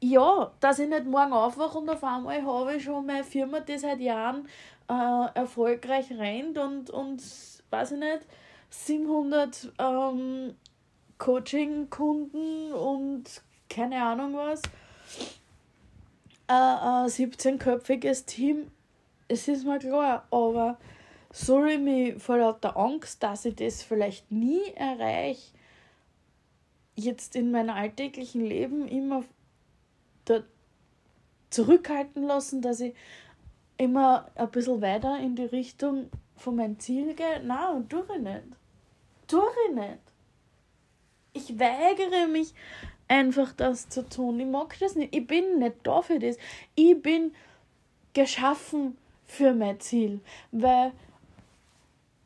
ja, 0.00 0.50
dass 0.60 0.78
ich 0.78 0.88
nicht 0.88 1.04
morgen 1.04 1.32
aufwache 1.32 1.78
und 1.78 1.88
auf 1.90 2.02
einmal 2.02 2.42
habe 2.44 2.76
ich 2.76 2.84
schon 2.84 3.06
meine 3.06 3.24
Firma, 3.24 3.60
die 3.60 3.78
seit 3.78 4.00
Jahren 4.00 4.48
äh, 4.88 5.34
erfolgreich 5.34 6.10
rennt 6.12 6.58
und, 6.58 6.90
und 6.90 7.22
weiß 7.70 7.92
ich 7.92 7.98
nicht, 7.98 8.20
700 8.70 9.72
ähm, 9.78 10.54
Coaching-Kunden 11.18 12.72
und 12.72 13.24
keine 13.68 14.02
Ahnung 14.02 14.34
was. 14.34 14.62
Ein, 16.46 16.56
ein 16.56 17.06
17-köpfiges 17.08 18.26
Team, 18.26 18.70
es 19.28 19.46
ist 19.48 19.64
mir 19.64 19.78
klar, 19.78 20.26
aber 20.30 20.78
ich 21.32 21.78
mich 21.78 22.20
vor 22.20 22.38
lauter 22.38 22.76
Angst, 22.76 23.22
dass 23.22 23.44
ich 23.44 23.54
das 23.54 23.82
vielleicht 23.82 24.32
nie 24.32 24.62
erreiche, 24.74 25.52
jetzt 26.96 27.36
in 27.36 27.50
meinem 27.52 27.70
alltäglichen 27.70 28.44
Leben 28.44 28.88
immer 28.88 29.22
zurückhalten 31.50 32.22
lassen, 32.24 32.62
dass 32.62 32.80
ich 32.80 32.94
immer 33.76 34.30
ein 34.34 34.50
bisschen 34.50 34.80
weiter 34.82 35.18
in 35.18 35.36
die 35.36 35.44
Richtung 35.44 36.10
von 36.36 36.56
meinem 36.56 36.78
Ziel 36.78 37.14
gehe? 37.14 37.42
Nein, 37.42 37.88
tue 37.88 38.04
ich 38.14 38.22
nicht. 38.22 38.42
Tue 39.26 39.46
ich 39.68 39.74
nicht. 39.74 39.98
Ich 41.32 41.58
weigere 41.58 42.26
mich 42.26 42.54
einfach 43.08 43.52
das 43.52 43.88
zu 43.88 44.08
tun. 44.08 44.38
Ich 44.40 44.46
mag 44.46 44.76
das 44.78 44.94
nicht. 44.94 45.14
Ich 45.14 45.26
bin 45.26 45.58
nicht 45.58 45.76
da 45.82 46.02
für 46.02 46.18
das. 46.18 46.36
Ich 46.74 47.00
bin 47.00 47.32
geschaffen 48.12 48.96
für 49.26 49.54
mein 49.54 49.80
Ziel. 49.80 50.20
Weil, 50.52 50.92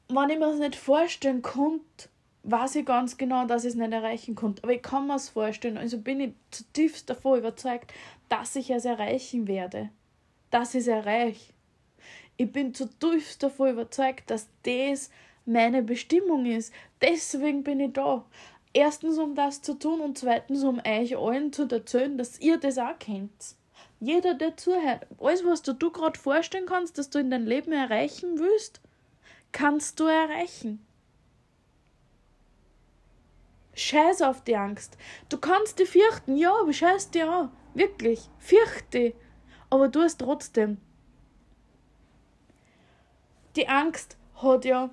wenn 0.08 0.30
ich 0.30 0.38
mir 0.38 0.46
das 0.46 0.58
nicht 0.58 0.76
vorstellen 0.76 1.42
konnte, 1.42 2.08
weiß 2.44 2.76
ich 2.76 2.86
ganz 2.86 3.16
genau, 3.16 3.46
dass 3.46 3.64
ich 3.64 3.70
es 3.70 3.74
nicht 3.74 3.92
erreichen 3.92 4.34
konnte. 4.34 4.62
Aber 4.62 4.72
ich 4.72 4.82
kann 4.82 5.06
mir 5.06 5.16
es 5.16 5.30
vorstellen. 5.30 5.78
Also 5.78 5.98
bin 5.98 6.20
ich 6.20 6.32
zutiefst 6.50 7.08
davon 7.10 7.38
überzeugt, 7.38 7.92
dass 8.28 8.54
ich 8.56 8.70
es 8.70 8.84
erreichen 8.84 9.48
werde. 9.48 9.90
Dass 10.50 10.74
ich 10.74 10.82
es 10.82 10.86
erreiche. 10.86 11.52
Ich 12.36 12.52
bin 12.52 12.74
zutiefst 12.74 13.42
davon 13.42 13.70
überzeugt, 13.70 14.30
dass 14.30 14.48
das 14.64 15.10
meine 15.46 15.82
Bestimmung 15.82 16.46
ist. 16.46 16.72
Deswegen 17.00 17.62
bin 17.64 17.80
ich 17.80 17.92
da. 17.92 18.24
Erstens, 18.72 19.18
um 19.18 19.34
das 19.34 19.62
zu 19.62 19.74
tun 19.74 20.00
und 20.00 20.18
zweitens, 20.18 20.64
um 20.64 20.80
euch 20.86 21.16
allen 21.16 21.52
zu 21.52 21.68
erzählen, 21.68 22.18
dass 22.18 22.40
ihr 22.40 22.58
das 22.58 22.76
auch 22.78 22.98
kennt. 22.98 23.54
Jeder, 24.00 24.34
der 24.34 24.56
zuhört, 24.56 25.06
alles, 25.20 25.44
was 25.44 25.62
du, 25.62 25.72
du 25.72 25.90
gerade 25.90 26.18
vorstellen 26.18 26.66
kannst, 26.66 26.98
dass 26.98 27.08
du 27.08 27.20
in 27.20 27.30
deinem 27.30 27.46
Leben 27.46 27.72
erreichen 27.72 28.38
willst, 28.38 28.80
kannst 29.52 30.00
du 30.00 30.04
erreichen. 30.04 30.83
Scheiß 33.74 34.22
auf 34.22 34.42
die 34.42 34.56
Angst. 34.56 34.96
Du 35.28 35.38
kannst 35.38 35.78
die 35.78 35.86
fürchten, 35.86 36.36
ja, 36.36 36.52
aber 36.60 36.72
scheiß 36.72 37.10
dir 37.10 37.30
an. 37.30 37.50
Wirklich. 37.74 38.28
Fürchte. 38.38 39.14
Aber 39.70 39.88
du 39.88 40.00
es 40.02 40.16
trotzdem. 40.16 40.78
Die 43.56 43.68
Angst 43.68 44.16
hat 44.36 44.64
ja 44.64 44.90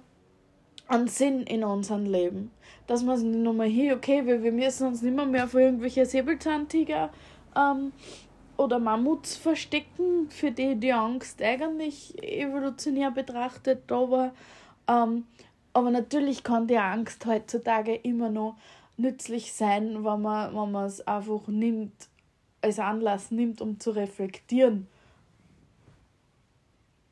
einen 0.87 1.07
Sinn 1.07 1.43
in 1.43 1.63
unserem 1.63 2.05
Leben. 2.05 2.51
Dass 2.87 3.03
man 3.03 3.21
nicht 3.21 3.43
nochmal 3.43 3.67
hier, 3.67 3.95
okay, 3.95 4.25
wir, 4.25 4.43
wir 4.43 4.51
müssen 4.51 4.87
uns 4.87 5.01
nicht 5.01 5.15
mehr, 5.15 5.25
mehr 5.25 5.47
vor 5.47 5.61
irgendwelche 5.61 6.05
Säbelzahntiger 6.05 7.11
ähm, 7.55 7.93
oder 8.57 8.79
Mammuts 8.79 9.35
verstecken, 9.37 10.29
für 10.29 10.51
die 10.51 10.75
die 10.75 10.91
Angst 10.91 11.41
eigentlich 11.41 12.21
evolutionär 12.21 13.11
betrachtet 13.11 13.83
da 13.87 14.09
war. 14.09 14.33
Ähm, 14.87 15.25
aber 15.73 15.91
natürlich 15.91 16.43
kann 16.43 16.67
die 16.67 16.77
Angst 16.77 17.25
heutzutage 17.25 17.95
immer 17.95 18.29
noch 18.29 18.57
nützlich 18.97 19.53
sein, 19.53 20.03
wenn 20.03 20.21
man, 20.21 20.53
wenn 20.55 20.75
es 20.83 21.05
einfach 21.07 21.47
nimmt, 21.47 22.09
als 22.61 22.79
Anlass 22.79 23.31
nimmt, 23.31 23.61
um 23.61 23.79
zu 23.79 23.91
reflektieren. 23.91 24.87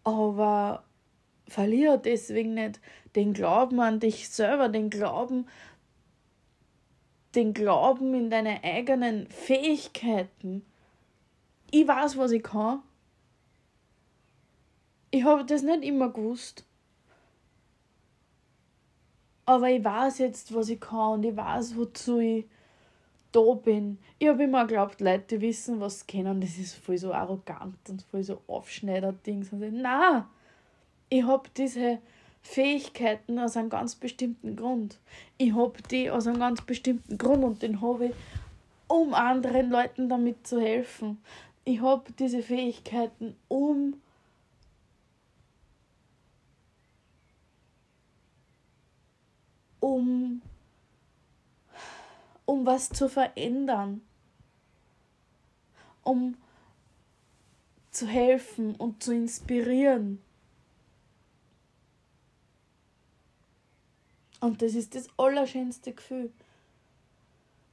Aber 0.04 0.84
verliere 1.48 2.00
deswegen 2.00 2.54
nicht 2.54 2.80
den 3.16 3.34
Glauben 3.34 3.80
an 3.80 4.00
dich 4.00 4.30
selber, 4.30 4.70
den 4.70 4.90
Glauben, 4.90 5.48
den 7.36 7.54
Glauben 7.54 8.14
in 8.14 8.30
deine 8.30 8.64
eigenen 8.64 9.28
Fähigkeiten. 9.28 10.66
Ich 11.72 11.88
weiß, 11.88 12.18
was 12.18 12.32
ich 12.32 12.44
kann. 12.44 12.82
Ich 15.12 15.24
habe 15.24 15.46
das 15.46 15.64
nicht 15.64 15.84
immer 15.84 16.10
gewusst. 16.10 16.66
Aber 19.50 19.68
ich 19.68 19.84
weiß 19.84 20.20
jetzt, 20.20 20.54
was 20.54 20.70
ich 20.70 20.80
kann 20.80 21.14
und 21.14 21.24
ich 21.24 21.36
weiß, 21.36 21.76
wozu 21.76 22.20
ich 22.20 22.46
da 23.32 23.42
bin. 23.56 23.98
Ich 24.20 24.28
habe 24.28 24.44
immer 24.44 24.68
geglaubt, 24.68 25.02
Leute, 25.02 25.42
wissen, 25.42 25.80
was 25.80 26.02
sie 26.02 26.06
kennen, 26.06 26.40
das 26.40 26.60
ist 26.60 26.76
voll 26.76 27.00
so 27.00 27.12
arrogant 27.12 27.78
und 27.90 28.04
voll 28.04 28.22
so 28.22 28.42
Aufschneider-Dings. 28.48 29.50
Nein! 29.52 30.26
ich 31.10 31.24
habe 31.24 31.50
diese 31.58 31.98
Fähigkeiten 32.44 33.40
aus 33.40 33.58
einem 33.58 33.70
ganz 33.70 33.96
bestimmten 33.96 34.56
Grund. 34.56 35.00
Ich 35.40 35.56
habe 35.56 35.82
die 35.90 36.12
aus 36.12 36.28
einem 36.28 36.38
ganz 36.38 36.62
bestimmten 36.62 37.18
Grund 37.18 37.44
und 37.44 37.64
den 37.64 37.82
habe 37.82 38.08
ich, 38.08 38.14
um 38.88 39.16
anderen 39.16 39.72
Leuten 39.72 40.10
damit 40.10 40.46
zu 40.46 40.62
helfen. 40.62 41.18
Ich 41.66 41.82
habe 41.82 42.04
diese 42.20 42.44
Fähigkeiten, 42.44 43.36
um 43.48 43.96
um 49.80 50.42
um 52.50 52.66
was 52.66 52.90
zu 52.90 53.08
verändern, 53.08 54.02
um 56.04 56.36
zu 57.92 58.08
helfen 58.08 58.76
und 58.76 59.04
zu 59.04 59.14
inspirieren. 59.14 60.20
Und 64.40 64.64
das 64.64 64.74
ist 64.74 64.96
das 64.96 65.10
allerschönste 65.16 65.94
Gefühl. 65.94 66.32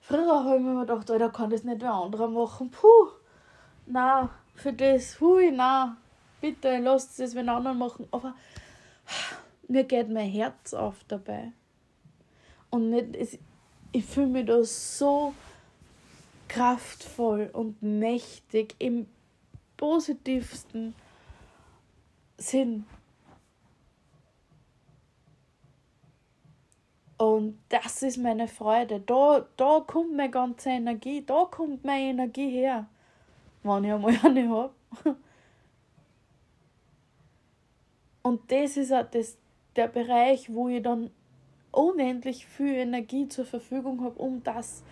Früher 0.01 0.45
habe 0.45 0.57
ich 0.57 0.63
mir 0.63 0.81
gedacht, 0.81 1.09
da 1.09 1.29
kann 1.31 1.49
das 1.49 1.65
nicht 1.65 1.81
wer 1.81 1.95
anderer 1.95 2.29
machen. 2.29 2.71
Puh, 2.71 3.13
na, 3.87 4.29
für 4.55 4.75
das, 4.75 5.19
hui, 5.21 5.51
na, 5.53 5.97
bitte 6.43 6.79
lasst 6.81 7.19
es 7.19 7.35
wer 7.35 7.49
anderen 7.49 7.79
machen. 7.79 8.07
Aber 8.11 8.35
mir 9.69 9.85
geht 9.85 10.11
mein 10.11 10.31
Herz 10.31 10.75
auf 10.75 11.03
dabei. 11.09 11.53
Und 12.77 12.91
nicht, 12.91 13.39
ich 13.93 14.05
fühle 14.05 14.27
mich 14.27 14.45
da 14.45 14.63
so 14.63 15.33
kraftvoll 16.47 17.49
und 17.55 17.83
mächtig 17.83 18.75
im 18.79 19.07
positivsten 19.79 20.95
Sinn. 22.37 22.85
Und 27.17 27.59
das 27.71 28.03
ist 28.03 28.19
meine 28.19 28.47
Freude. 28.47 29.01
Da, 29.01 29.47
da 29.57 29.81
kommt 29.81 30.15
meine 30.15 30.31
ganze 30.31 30.69
Energie, 30.69 31.25
da 31.25 31.47
kommt 31.47 31.83
meine 31.83 32.11
Energie 32.11 32.51
her, 32.51 32.85
wenn 33.63 33.85
ich 33.85 33.93
einmal 33.93 34.19
eine 34.23 34.51
habe. 34.51 34.75
Und 38.23 38.53
das 38.53 38.77
ist 38.77 38.93
auch 38.93 39.11
das, 39.11 39.39
der 39.77 39.89
Bereich, 39.89 40.53
wo 40.53 40.69
ich 40.69 40.83
dann 40.83 41.11
unendlich 41.77 42.47
viel 42.47 42.75
Energie 42.75 43.29
zur 43.29 43.45
Verfügung 43.45 44.03
habe, 44.03 44.19
um 44.19 44.43
das 44.43 44.83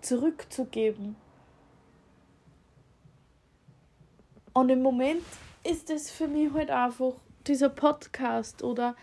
zurückzugeben. 0.00 1.16
Und 4.52 4.68
im 4.68 4.82
Moment 4.82 5.22
ist 5.64 5.90
es 5.90 6.10
für 6.10 6.28
mich 6.28 6.52
halt 6.52 6.70
einfach 6.70 7.14
dieser 7.46 7.70
Podcast 7.70 8.62
oder 8.62 8.94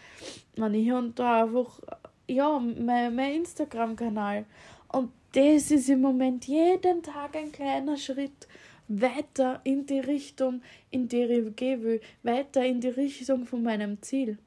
wenn 0.56 0.74
ich 0.74 0.92
und 0.92 1.20
da 1.20 1.44
einfach 1.44 1.80
ja, 2.28 2.60
mein, 2.60 3.16
mein 3.16 3.34
Instagram-Kanal. 3.34 4.46
Und 4.88 5.12
das 5.34 5.72
ist 5.72 5.90
im 5.90 6.02
Moment 6.02 6.46
jeden 6.46 7.04
Tag 7.04 7.36
ein 7.36 7.52
kleiner 7.52 7.98
Schritt 7.98 8.48
weiter 8.88 9.62
in 9.64 9.86
die 9.86 10.00
Richtung, 10.00 10.62
in 10.90 11.08
die 11.08 11.24
ich 11.24 11.56
gehen 11.56 11.84
will, 11.84 12.02
weiter 12.24 12.64
in 12.64 12.82
die 12.82 12.90
Richtung 12.90 13.46
von 13.46 13.64
meinem 13.64 14.02
Ziel. 14.02 14.38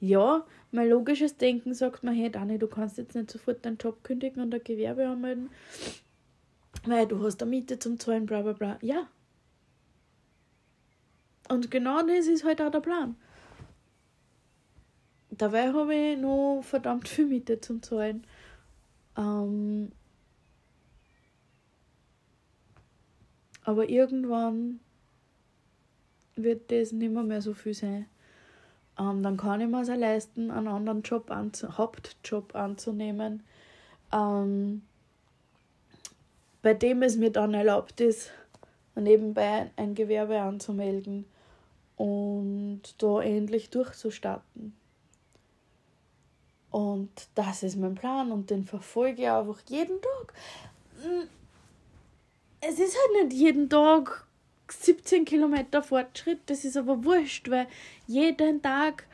Ja, 0.00 0.44
mein 0.72 0.88
logisches 0.88 1.36
Denken 1.36 1.74
sagt 1.74 2.02
mir, 2.02 2.12
hey 2.12 2.30
Dani, 2.30 2.58
du 2.58 2.66
kannst 2.66 2.98
jetzt 2.98 3.14
nicht 3.14 3.30
sofort 3.30 3.64
deinen 3.64 3.78
Job 3.78 4.02
kündigen 4.02 4.42
und 4.42 4.54
ein 4.54 4.64
Gewerbe 4.64 5.06
anmelden, 5.06 5.50
weil 6.84 7.06
du 7.06 7.22
hast 7.22 7.42
eine 7.42 7.50
Miete 7.50 7.78
zum 7.78 7.98
Zahlen, 7.98 8.26
bla 8.26 8.42
bla 8.42 8.52
bla. 8.52 8.78
Ja. 8.82 9.08
Und 11.48 11.70
genau 11.70 12.02
das 12.02 12.26
ist 12.26 12.44
halt 12.44 12.60
auch 12.60 12.70
der 12.70 12.80
Plan. 12.80 13.16
Dabei 15.30 15.72
habe 15.72 15.94
ich 15.94 16.18
noch 16.18 16.62
verdammt 16.62 17.08
viel 17.08 17.26
Miete 17.26 17.60
zum 17.60 17.82
Zahlen. 17.82 18.24
Ähm, 19.16 19.92
aber 23.62 23.88
irgendwann 23.88 24.80
wird 26.36 26.70
das 26.70 26.92
nicht 26.92 27.12
mehr, 27.12 27.22
mehr 27.22 27.42
so 27.42 27.54
viel 27.54 27.74
sein. 27.74 28.06
Ähm, 28.98 29.22
dann 29.22 29.36
kann 29.36 29.60
ich 29.60 29.68
mir 29.68 29.82
es 29.82 29.88
leisten, 29.88 30.50
einen 30.50 30.68
anderen 30.68 31.02
Job 31.02 31.30
anzu 31.30 31.76
Hauptjob 31.76 32.54
anzunehmen, 32.54 33.42
ähm, 34.12 34.82
bei 36.62 36.74
dem 36.74 37.02
es 37.02 37.16
mir 37.16 37.30
dann 37.30 37.54
erlaubt 37.54 38.00
ist, 38.00 38.30
nebenbei 38.94 39.70
ein 39.76 39.94
Gewerbe 39.94 40.40
anzumelden 40.40 41.26
und 41.96 42.82
da 42.98 43.20
endlich 43.20 43.70
durchzustarten. 43.70 44.74
Und 46.70 47.28
das 47.34 47.62
ist 47.62 47.76
mein 47.76 47.94
Plan 47.94 48.32
und 48.32 48.50
den 48.50 48.64
verfolge 48.64 49.22
ich 49.22 49.28
einfach 49.28 49.60
jeden 49.68 50.00
Tag. 50.00 50.34
Hm, 51.02 51.28
es 52.60 52.78
ist 52.78 52.96
halt 52.96 53.28
nicht 53.28 53.38
jeden 53.38 53.68
Tag 53.70 54.25
17 54.68 55.24
Kilometer 55.24 55.82
Fortschritt, 55.82 56.40
das 56.46 56.64
ist 56.64 56.76
aber 56.76 57.04
wurscht, 57.04 57.50
weil 57.50 57.66
jeden 58.06 58.62
Tag 58.62 59.06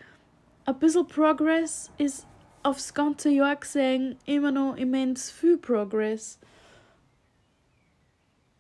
ein 0.65 0.79
bisschen 0.79 1.07
Progress 1.07 1.91
ist 1.99 2.27
aufs 2.63 2.95
ganze 2.95 3.31
Jahr 3.31 3.57
gesehen 3.57 4.17
immer 4.25 4.53
noch 4.53 4.77
immens 4.77 5.31
viel 5.31 5.59
Progress. 5.59 6.39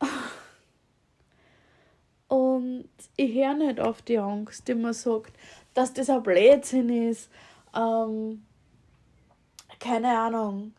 Und 2.29 2.89
ich 3.17 3.35
höre 3.35 3.55
nicht 3.55 3.79
auf 3.79 4.03
die 4.03 4.19
Angst, 4.19 4.67
die 4.67 4.75
man 4.75 4.95
sagt, 4.95 5.37
dass 5.75 5.93
das 5.93 6.11
ein 6.11 6.23
Blödsinn 6.23 6.89
ist. 6.89 7.31
Ähm, 7.77 8.43
keine 9.79 10.19
Ahnung, 10.19 10.73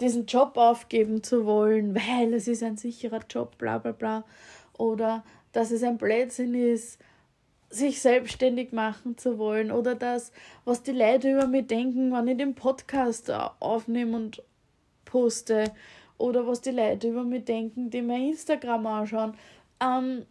diesen 0.00 0.26
Job 0.26 0.56
aufgeben 0.56 1.22
zu 1.22 1.44
wollen, 1.44 1.94
weil 1.94 2.32
es 2.34 2.48
ist 2.48 2.62
ein 2.62 2.76
sicherer 2.76 3.20
Job, 3.28 3.58
bla 3.58 3.78
bla 3.78 3.92
bla. 3.92 4.24
Oder 4.78 5.24
dass 5.56 5.70
es 5.70 5.82
ein 5.82 5.98
Blödsinn 5.98 6.54
ist, 6.54 6.98
sich 7.70 8.00
selbstständig 8.00 8.72
machen 8.72 9.16
zu 9.16 9.38
wollen. 9.38 9.70
Oder 9.70 9.94
das, 9.94 10.32
was 10.64 10.82
die 10.82 10.92
Leute 10.92 11.32
über 11.32 11.46
mich 11.46 11.66
denken, 11.66 12.12
wenn 12.12 12.28
ich 12.28 12.36
den 12.36 12.54
Podcast 12.54 13.30
aufnehme 13.30 14.16
und 14.16 14.42
poste. 15.04 15.72
Oder 16.18 16.46
was 16.46 16.60
die 16.60 16.70
Leute 16.70 17.08
über 17.08 17.24
mich 17.24 17.44
denken, 17.44 17.90
die 17.90 18.02
mir 18.02 18.28
Instagram 18.28 18.86
anschauen. 18.86 19.34
Ähm, 19.82 20.26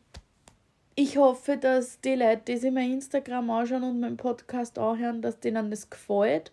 ich 0.96 1.18
hoffe, 1.18 1.58
dass 1.58 2.00
die 2.02 2.16
Leute, 2.16 2.42
die 2.48 2.58
sich 2.58 2.72
mein 2.72 2.94
Instagram 2.94 3.50
anschauen 3.50 3.84
und 3.84 4.00
meinen 4.00 4.18
Podcast 4.18 4.80
anhören, 4.80 5.22
dass 5.22 5.40
denen 5.40 5.70
das 5.70 5.90
gefällt 5.90 6.52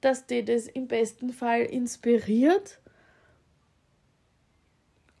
dass 0.00 0.26
die 0.26 0.44
das 0.44 0.66
im 0.66 0.88
besten 0.88 1.30
Fall 1.30 1.62
inspiriert. 1.62 2.78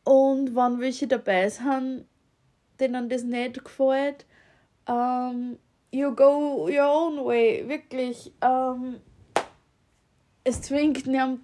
Und 0.04 0.56
wenn 0.56 0.80
welche 0.80 1.06
dabei 1.06 1.48
sind, 1.50 2.06
denen 2.80 3.08
das 3.08 3.22
nicht 3.22 3.64
gefällt, 3.64 4.26
um, 4.86 4.96
ähm, 4.96 5.58
you 5.90 6.14
go 6.14 6.68
your 6.68 6.86
own 6.86 7.24
way. 7.24 7.68
Wirklich. 7.68 8.32
Um, 8.42 8.50
ähm, 8.50 9.00
es 10.42 10.62
zwingt 10.62 11.06
niemand 11.06 11.40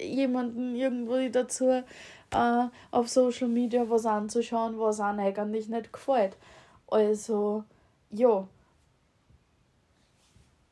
jemanden 0.00 0.74
irgendwie 0.74 1.30
dazu, 1.30 1.84
uh, 2.34 2.68
auf 2.90 3.08
Social 3.08 3.48
Media 3.48 3.88
was 3.88 4.06
anzuschauen, 4.06 4.78
was 4.78 5.00
einem 5.00 5.20
eigentlich 5.20 5.68
nicht 5.68 5.92
gefällt. 5.92 6.36
Also, 6.88 7.64
ja 8.10 8.48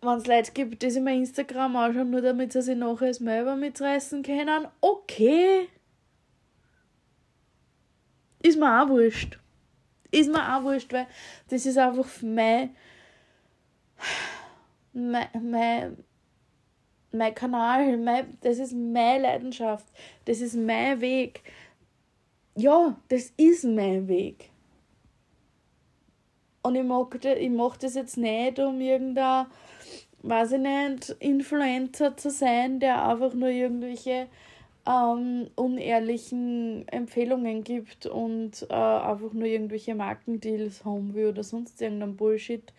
wenn 0.06 0.18
es 0.18 0.26
Leute 0.26 0.52
gibt, 0.52 0.82
die 0.82 0.90
sich 0.90 1.02
mein 1.02 1.18
Instagram 1.20 1.76
anschauen, 1.76 2.10
nur 2.10 2.22
damit 2.22 2.52
sie 2.52 2.62
sich 2.62 2.76
nachher 2.76 3.08
das 3.08 3.20
Mail 3.20 3.42
über 3.42 3.56
mich 3.56 3.80
reißen 3.80 4.22
können, 4.22 4.68
okay. 4.80 5.68
Ist 8.42 8.58
mir 8.58 8.82
auch 8.82 8.88
wurscht. 8.88 9.38
Ist 10.10 10.30
mir 10.30 10.56
auch 10.56 10.62
wurscht, 10.62 10.92
weil 10.92 11.06
das 11.48 11.66
ist 11.66 11.78
einfach 11.78 12.08
mein, 12.22 12.74
mein, 14.92 15.96
mein, 17.12 17.34
Kanal, 17.34 17.96
mein, 17.96 18.38
das 18.40 18.58
ist 18.58 18.72
meine 18.72 19.22
Leidenschaft, 19.22 19.86
das 20.24 20.40
ist 20.40 20.56
mein 20.56 21.00
Weg. 21.00 21.42
Ja, 22.54 22.96
das 23.08 23.32
ist 23.36 23.64
mein 23.64 24.08
Weg. 24.08 24.50
Und 26.62 26.74
ich 26.74 26.82
das, 27.18 27.36
ich 27.36 27.50
mach 27.50 27.76
das 27.76 27.94
jetzt 27.94 28.16
nicht, 28.16 28.58
um 28.58 28.80
irgendein 28.80 29.46
weiß 30.28 30.52
ich 30.52 30.60
nicht, 30.60 31.10
Influencer 31.20 32.16
zu 32.16 32.30
sein, 32.30 32.80
der 32.80 33.06
einfach 33.06 33.34
nur 33.34 33.48
irgendwelche 33.48 34.28
ähm, 34.86 35.48
unehrlichen 35.56 36.86
Empfehlungen 36.88 37.64
gibt 37.64 38.06
und 38.06 38.66
äh, 38.70 38.74
einfach 38.74 39.32
nur 39.32 39.46
irgendwelche 39.46 39.94
Markendeals 39.94 40.84
haben 40.84 41.14
will 41.14 41.28
oder 41.28 41.42
sonst 41.42 41.80
irgendein 41.82 42.16
Bullshit. 42.16 42.72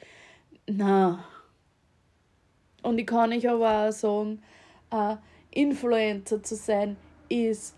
Na. 0.68 1.24
Und 2.84 2.98
ich 3.00 3.08
kann 3.08 3.32
ich 3.32 3.50
aber 3.50 3.90
auch 3.90 3.92
sagen, 3.92 4.42
äh, 4.92 5.16
Influencer 5.52 6.42
zu 6.42 6.56
sein 6.56 6.96
ist 7.30 7.76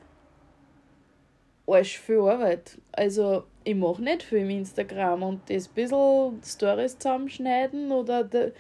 arsch 1.66 1.98
viel 1.98 2.20
Arbeit. 2.20 2.78
Also 2.92 3.44
ich 3.64 3.76
mache 3.76 4.02
nicht 4.02 4.24
viel 4.24 4.40
im 4.40 4.50
Instagram 4.50 5.24
und 5.24 5.50
das 5.50 5.68
bisschen 5.68 6.42
Stories 6.44 6.98
zusammenschneiden 7.00 7.92
oder 7.92 8.24
de, 8.24 8.52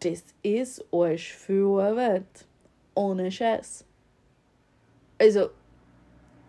das 0.00 0.24
ist 0.42 0.84
arsch 0.92 1.32
viel 1.32 1.78
Arbeit. 1.80 2.26
Ohne 2.94 3.30
Scheiß. 3.30 3.87
Also, 5.18 5.50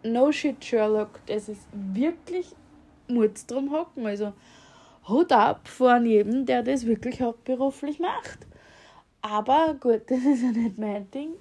no 0.03 0.31
shit, 0.31 0.63
Sherlock, 0.63 1.19
das 1.25 1.49
ist 1.49 1.61
wirklich 1.73 2.47
Mut 3.07 3.31
drum 3.47 3.71
hocken. 3.71 4.05
Also, 4.05 4.33
Hut 5.07 5.31
ab 5.31 5.67
von 5.67 6.05
jedem, 6.05 6.45
der 6.45 6.63
das 6.63 6.85
wirklich 6.85 7.21
hauptberuflich 7.21 7.99
macht. 7.99 8.39
Aber 9.21 9.75
gut, 9.79 10.03
das 10.07 10.19
ist 10.19 10.43
ja 10.43 10.51
nicht 10.51 10.77
mein 10.77 11.09
Ding. 11.11 11.31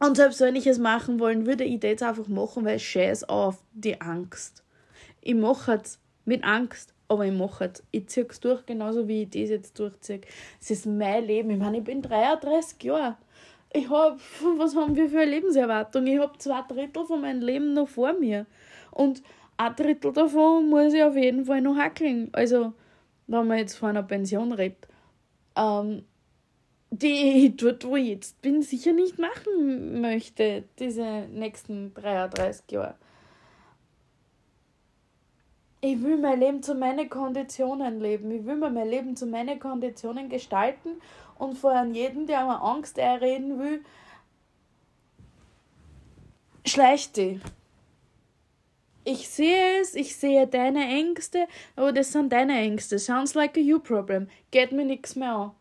Und 0.00 0.16
selbst 0.16 0.40
wenn 0.40 0.56
ich 0.56 0.66
es 0.66 0.78
machen 0.78 1.20
wollen 1.20 1.46
würde, 1.46 1.64
ich 1.64 1.80
das 1.80 2.02
einfach 2.02 2.28
machen, 2.28 2.64
weil 2.64 2.78
scheiß 2.78 3.24
auf 3.24 3.62
die 3.72 4.00
Angst. 4.00 4.62
Ich 5.20 5.34
mache 5.34 5.80
es 5.82 5.98
mit 6.24 6.44
Angst 6.44 6.94
aber 7.08 7.26
ich 7.26 7.32
mache 7.32 7.66
es. 7.66 7.82
Ich 7.90 8.08
ziehe 8.08 8.26
es 8.28 8.40
durch, 8.40 8.64
genauso 8.66 9.08
wie 9.08 9.22
ich 9.22 9.30
das 9.30 9.50
jetzt 9.50 9.78
durchziehe. 9.78 10.20
Es 10.60 10.70
ist 10.70 10.86
mein 10.86 11.24
Leben. 11.24 11.50
Ich 11.50 11.58
meine, 11.58 11.78
ich 11.78 11.84
bin 11.84 12.02
33 12.02 12.82
Jahre. 12.82 13.16
Ich 13.76 13.90
habe, 13.90 14.18
was 14.56 14.76
haben 14.76 14.94
wir 14.94 15.08
für 15.08 15.20
eine 15.20 15.32
Lebenserwartung? 15.32 16.06
Ich 16.06 16.20
habe 16.20 16.38
zwei 16.38 16.62
Drittel 16.62 17.04
von 17.04 17.20
meinem 17.20 17.42
Leben 17.42 17.74
noch 17.74 17.88
vor 17.88 18.12
mir. 18.12 18.46
Und 18.92 19.20
ein 19.56 19.74
Drittel 19.74 20.12
davon 20.12 20.68
muss 20.68 20.94
ich 20.94 21.02
auf 21.02 21.16
jeden 21.16 21.44
Fall 21.44 21.60
noch 21.60 21.76
hackeln. 21.76 22.28
Also, 22.32 22.72
wenn 23.26 23.48
man 23.48 23.58
jetzt 23.58 23.74
von 23.74 23.90
einer 23.90 24.04
Pension 24.04 24.52
redet. 24.52 24.86
Ähm, 25.56 26.04
die 26.90 27.46
ich 27.46 27.56
dort, 27.56 27.84
wo 27.84 27.96
ich 27.96 28.06
jetzt 28.06 28.40
bin, 28.42 28.62
sicher 28.62 28.92
nicht 28.92 29.18
machen 29.18 30.00
möchte, 30.00 30.62
diese 30.78 31.26
nächsten 31.32 31.92
33 31.94 32.70
Jahre 32.70 32.94
ich 35.84 36.02
will 36.02 36.16
mein 36.16 36.40
Leben 36.40 36.62
zu 36.62 36.74
meinen 36.74 37.10
Konditionen 37.10 38.00
leben. 38.00 38.30
Ich 38.30 38.46
will 38.46 38.56
mir 38.56 38.70
mein 38.70 38.88
Leben 38.88 39.16
zu 39.16 39.26
meinen 39.26 39.58
Konditionen 39.58 40.30
gestalten 40.30 41.02
und 41.38 41.58
vor 41.58 41.84
jeden, 41.84 42.26
der 42.26 42.46
mir 42.46 42.62
Angst 42.62 42.98
einreden 42.98 43.58
will, 43.58 43.84
schleicht 46.64 47.18
die. 47.18 47.38
Ich 49.04 49.28
sehe 49.28 49.82
es, 49.82 49.94
ich 49.94 50.16
sehe 50.16 50.46
deine 50.46 50.86
Ängste, 50.86 51.46
aber 51.76 51.92
das 51.92 52.12
sind 52.12 52.32
deine 52.32 52.58
Ängste. 52.58 52.98
Sounds 52.98 53.34
like 53.34 53.54
a 53.58 53.60
you 53.60 53.78
problem. 53.78 54.28
Geht 54.50 54.72
mir 54.72 54.86
nichts 54.86 55.16
mehr 55.16 55.32
an. 55.32 55.52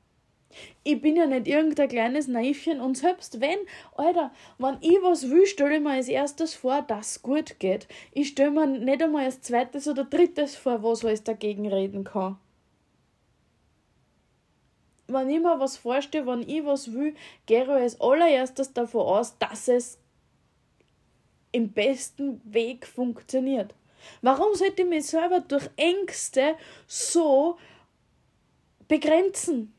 Ich 0.84 1.02
bin 1.02 1.16
ja 1.16 1.26
nicht 1.26 1.48
irgendein 1.48 1.88
kleines 1.88 2.28
Naivchen 2.28 2.82
und 2.82 2.98
selbst 2.98 3.42
wenn, 3.42 3.60
Alter, 3.96 4.32
wenn 4.58 4.78
ich 4.82 4.98
was 5.02 5.30
will, 5.30 5.46
stelle 5.46 5.76
ich 5.76 5.82
mir 5.82 5.92
als 5.92 6.08
erstes 6.08 6.54
vor, 6.54 6.82
dass 6.82 7.12
es 7.12 7.22
gut 7.22 7.60
geht. 7.60 7.88
Ich 8.12 8.30
stelle 8.30 8.52
mir 8.52 8.68
nicht 8.68 9.02
einmal 9.02 9.26
als 9.26 9.42
zweites 9.42 9.88
oder 9.88 10.04
drittes 10.04 10.56
vor, 10.56 10.84
was 10.84 11.04
alles 11.06 11.24
dagegen 11.24 11.68
reden 11.68 12.04
kann. 12.04 12.38
Wenn 15.08 15.30
ich 15.30 15.40
mir 15.40 15.60
was 15.60 15.78
vorstelle, 15.78 16.26
wenn 16.28 16.48
ich 16.48 16.66
was 16.66 16.94
will, 16.94 17.16
gehe 17.46 17.64
ich 17.64 17.70
als 17.70 18.02
allererstes 18.02 18.74
davon 18.74 19.02
aus, 19.02 19.38
dass 19.38 19.68
es 19.68 20.00
im 21.52 21.72
besten 21.72 22.42
Weg 22.44 22.86
funktioniert. 22.86 23.74
Warum 24.22 24.56
sollte 24.56 24.82
ich 24.82 24.88
mich 24.88 25.06
selber 25.06 25.40
durch 25.40 25.70
Ängste 25.78 26.56
so 26.88 27.58
begrenzen? 28.88 29.74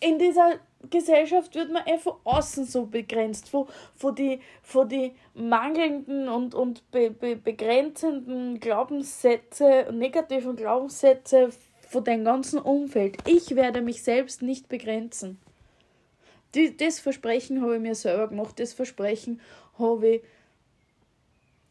In 0.00 0.18
dieser 0.18 0.58
Gesellschaft 0.90 1.54
wird 1.54 1.72
man 1.72 1.82
einfach 1.84 2.16
außen 2.24 2.64
so 2.64 2.86
begrenzt, 2.86 3.48
von, 3.48 3.66
von 3.94 4.14
die, 4.14 4.40
von 4.62 4.88
die 4.88 5.12
mangelnden 5.34 6.28
und, 6.28 6.54
und 6.54 6.90
be, 6.90 7.10
be, 7.10 7.36
begrenzenden 7.36 8.60
Glaubenssätze, 8.60 9.88
negativen 9.92 10.56
Glaubenssätze 10.56 11.50
von 11.88 12.04
deinem 12.04 12.24
ganzen 12.24 12.58
Umfeld. 12.58 13.16
Ich 13.26 13.54
werde 13.56 13.80
mich 13.80 14.02
selbst 14.02 14.42
nicht 14.42 14.68
begrenzen. 14.68 15.38
Die, 16.54 16.76
das 16.76 17.00
Versprechen 17.00 17.62
habe 17.62 17.76
ich 17.76 17.82
mir 17.82 17.94
selber 17.94 18.28
gemacht, 18.28 18.58
das 18.58 18.72
Versprechen 18.72 19.40
habe 19.78 20.08
ich 20.08 20.22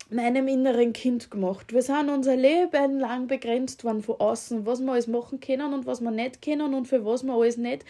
meinem 0.10 0.48
inneren 0.48 0.94
Kind 0.94 1.32
gemacht. 1.32 1.74
Wir 1.74 1.82
sind 1.82 2.10
unser 2.10 2.36
Leben 2.36 3.00
lang 3.00 3.28
begrenzt 3.28 3.84
worden 3.84 4.04
von 4.04 4.20
außen, 4.20 4.66
was 4.66 4.80
wir 4.80 4.92
alles 4.92 5.08
machen 5.08 5.40
können 5.40 5.74
und 5.74 5.86
was 5.86 6.02
wir 6.02 6.12
nicht 6.12 6.42
können 6.42 6.74
und 6.74 6.88
für 6.88 7.06
was 7.06 7.24
wir 7.24 7.34
alles 7.34 7.58
nicht 7.58 7.86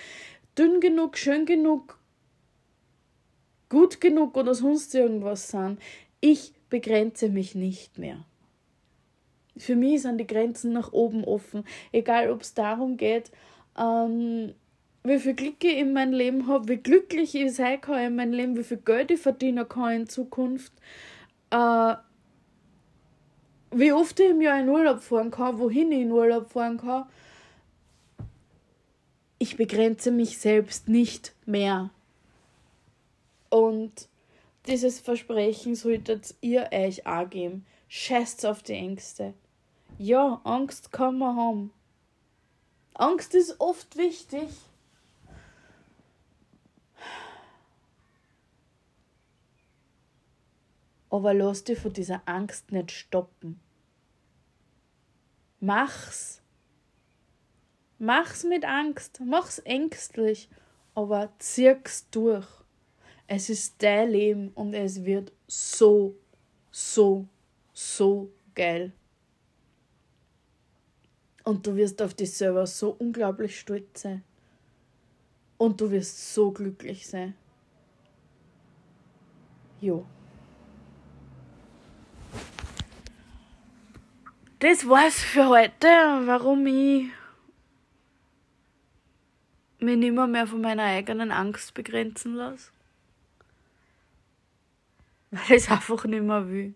dünn 0.57 0.79
genug, 0.79 1.17
schön 1.17 1.45
genug, 1.45 1.99
gut 3.69 3.99
genug 3.99 4.37
oder 4.37 4.53
sonst 4.53 4.95
irgendwas 4.95 5.49
sind. 5.49 5.79
Ich 6.21 6.53
begrenze 6.69 7.29
mich 7.29 7.55
nicht 7.55 7.97
mehr. 7.97 8.25
Für 9.57 9.75
mich 9.75 10.01
sind 10.01 10.17
die 10.17 10.27
Grenzen 10.27 10.73
nach 10.73 10.91
oben 10.91 11.23
offen. 11.23 11.63
Egal, 11.91 12.29
ob 12.29 12.41
es 12.41 12.53
darum 12.53 12.97
geht, 12.97 13.31
ähm, 13.77 14.53
wie 15.03 15.19
viel 15.19 15.33
Glück 15.33 15.63
ich 15.63 15.77
in 15.77 15.93
meinem 15.93 16.13
Leben 16.13 16.47
habe, 16.47 16.67
wie 16.67 16.77
glücklich 16.77 17.35
ich 17.35 17.53
sein 17.53 17.79
kann 17.79 18.03
in 18.03 18.15
meinem 18.15 18.33
Leben, 18.33 18.57
wie 18.57 18.63
viel 18.63 18.77
Geld 18.77 19.11
ich 19.11 19.19
verdienen 19.19 19.67
kann 19.69 19.93
in 19.93 20.07
Zukunft, 20.07 20.73
äh, 21.49 21.95
wie 23.71 23.91
oft 23.91 24.19
ich 24.19 24.29
im 24.29 24.41
Jahr 24.41 24.59
in 24.59 24.69
Urlaub 24.69 25.01
fahren 25.01 25.31
kann, 25.31 25.59
wohin 25.59 25.91
ich 25.91 26.01
in 26.01 26.11
Urlaub 26.11 26.51
fahren 26.51 26.77
kann. 26.77 27.05
Ich 29.37 29.57
begrenze 29.57 30.11
mich 30.11 30.37
selbst 30.37 30.87
nicht 30.87 31.33
mehr. 31.45 31.89
Und 33.49 34.07
dieses 34.67 34.99
Versprechen 34.99 35.75
solltet 35.75 36.35
ihr 36.41 36.69
euch 36.71 37.05
auch 37.05 37.29
geben. 37.29 37.65
Scheißt 37.87 38.45
auf 38.45 38.63
die 38.63 38.73
Ängste. 38.73 39.33
Ja, 39.97 40.41
Angst 40.43 40.91
kann 40.91 41.19
man 41.19 41.35
haben. 41.35 41.73
Angst 42.93 43.35
ist 43.35 43.59
oft 43.59 43.97
wichtig. 43.97 44.49
Aber 51.09 51.33
lass 51.33 51.63
dich 51.63 51.79
von 51.79 51.93
dieser 51.93 52.21
Angst 52.25 52.71
nicht 52.71 52.91
stoppen. 52.91 53.59
Mach's. 55.59 56.41
Mach's 57.97 58.43
mit 58.43 58.65
Angst, 58.65 59.21
mach's 59.23 59.59
ängstlich, 59.59 60.49
aber 60.93 61.31
zieh's 61.39 62.07
durch. 62.11 62.47
Es 63.27 63.49
ist 63.49 63.81
dein 63.81 64.11
Leben 64.11 64.49
und 64.49 64.73
es 64.73 65.05
wird 65.05 65.31
so, 65.47 66.15
so, 66.71 67.27
so 67.73 68.31
geil. 68.53 68.91
Und 71.43 71.65
du 71.65 71.75
wirst 71.75 72.01
auf 72.01 72.13
dich 72.13 72.33
selber 72.33 72.67
so 72.67 72.95
unglaublich 72.99 73.59
stolz 73.59 74.01
sein. 74.01 74.23
Und 75.57 75.79
du 75.79 75.89
wirst 75.89 76.33
so 76.33 76.51
glücklich 76.51 77.07
sein. 77.07 77.35
Jo. 79.79 80.05
Das 84.67 84.89
war's 84.89 85.21
für 85.21 85.47
heute, 85.47 85.85
warum 86.25 86.65
ich 86.65 87.11
mich 89.77 89.95
nicht 89.95 90.11
mehr, 90.11 90.47
von 90.47 90.59
meiner 90.59 90.85
eigenen 90.85 91.31
Angst 91.31 91.75
begrenzen 91.75 92.33
lasse. 92.33 92.71
Weil 95.29 95.43
ich 95.43 95.51
es 95.51 95.69
einfach 95.69 96.03
nicht 96.05 96.23
mehr 96.23 96.49
will. 96.49 96.73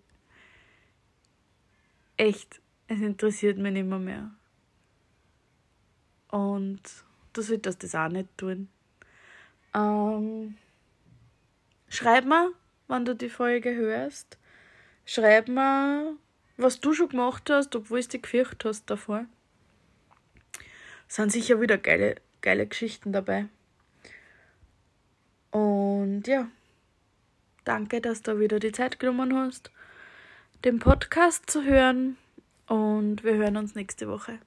Echt, 2.16 2.62
es 2.86 3.02
interessiert 3.02 3.58
mich 3.58 3.74
nicht 3.74 3.88
mehr. 3.88 3.98
mehr. 3.98 4.30
Und 6.28 6.84
du 7.34 7.42
solltest 7.42 7.82
das 7.82 7.96
auch 7.96 8.10
nicht 8.10 8.38
tun. 8.38 8.70
Ähm, 9.74 10.58
schreib 11.88 12.26
mir, 12.26 12.52
wenn 12.88 13.06
du 13.06 13.16
die 13.16 13.30
Folge 13.30 13.74
hörst. 13.74 14.38
Schreib 15.06 15.48
mir, 15.48 16.16
was 16.60 16.80
du 16.80 16.94
schon 16.94 17.10
gemacht 17.10 17.50
hast, 17.50 17.76
obwohl 17.76 18.02
du 18.02 18.08
dich 18.08 18.22
gefürchtet 18.22 18.66
hast 18.66 18.90
davor. 18.90 19.26
Sind 21.08 21.32
sicher 21.32 21.60
wieder 21.62 21.78
geile, 21.78 22.16
geile 22.42 22.68
Geschichten 22.68 23.14
dabei. 23.14 23.48
Und 25.52 26.28
ja, 26.28 26.50
danke, 27.64 28.02
dass 28.02 28.22
du 28.22 28.40
wieder 28.40 28.60
die 28.60 28.72
Zeit 28.72 29.00
genommen 29.00 29.36
hast, 29.36 29.72
den 30.66 30.80
Podcast 30.80 31.50
zu 31.50 31.64
hören. 31.64 32.18
Und 32.68 33.24
wir 33.24 33.34
hören 33.34 33.58
uns 33.58 33.74
nächste 33.74 34.08
Woche. 34.08 34.40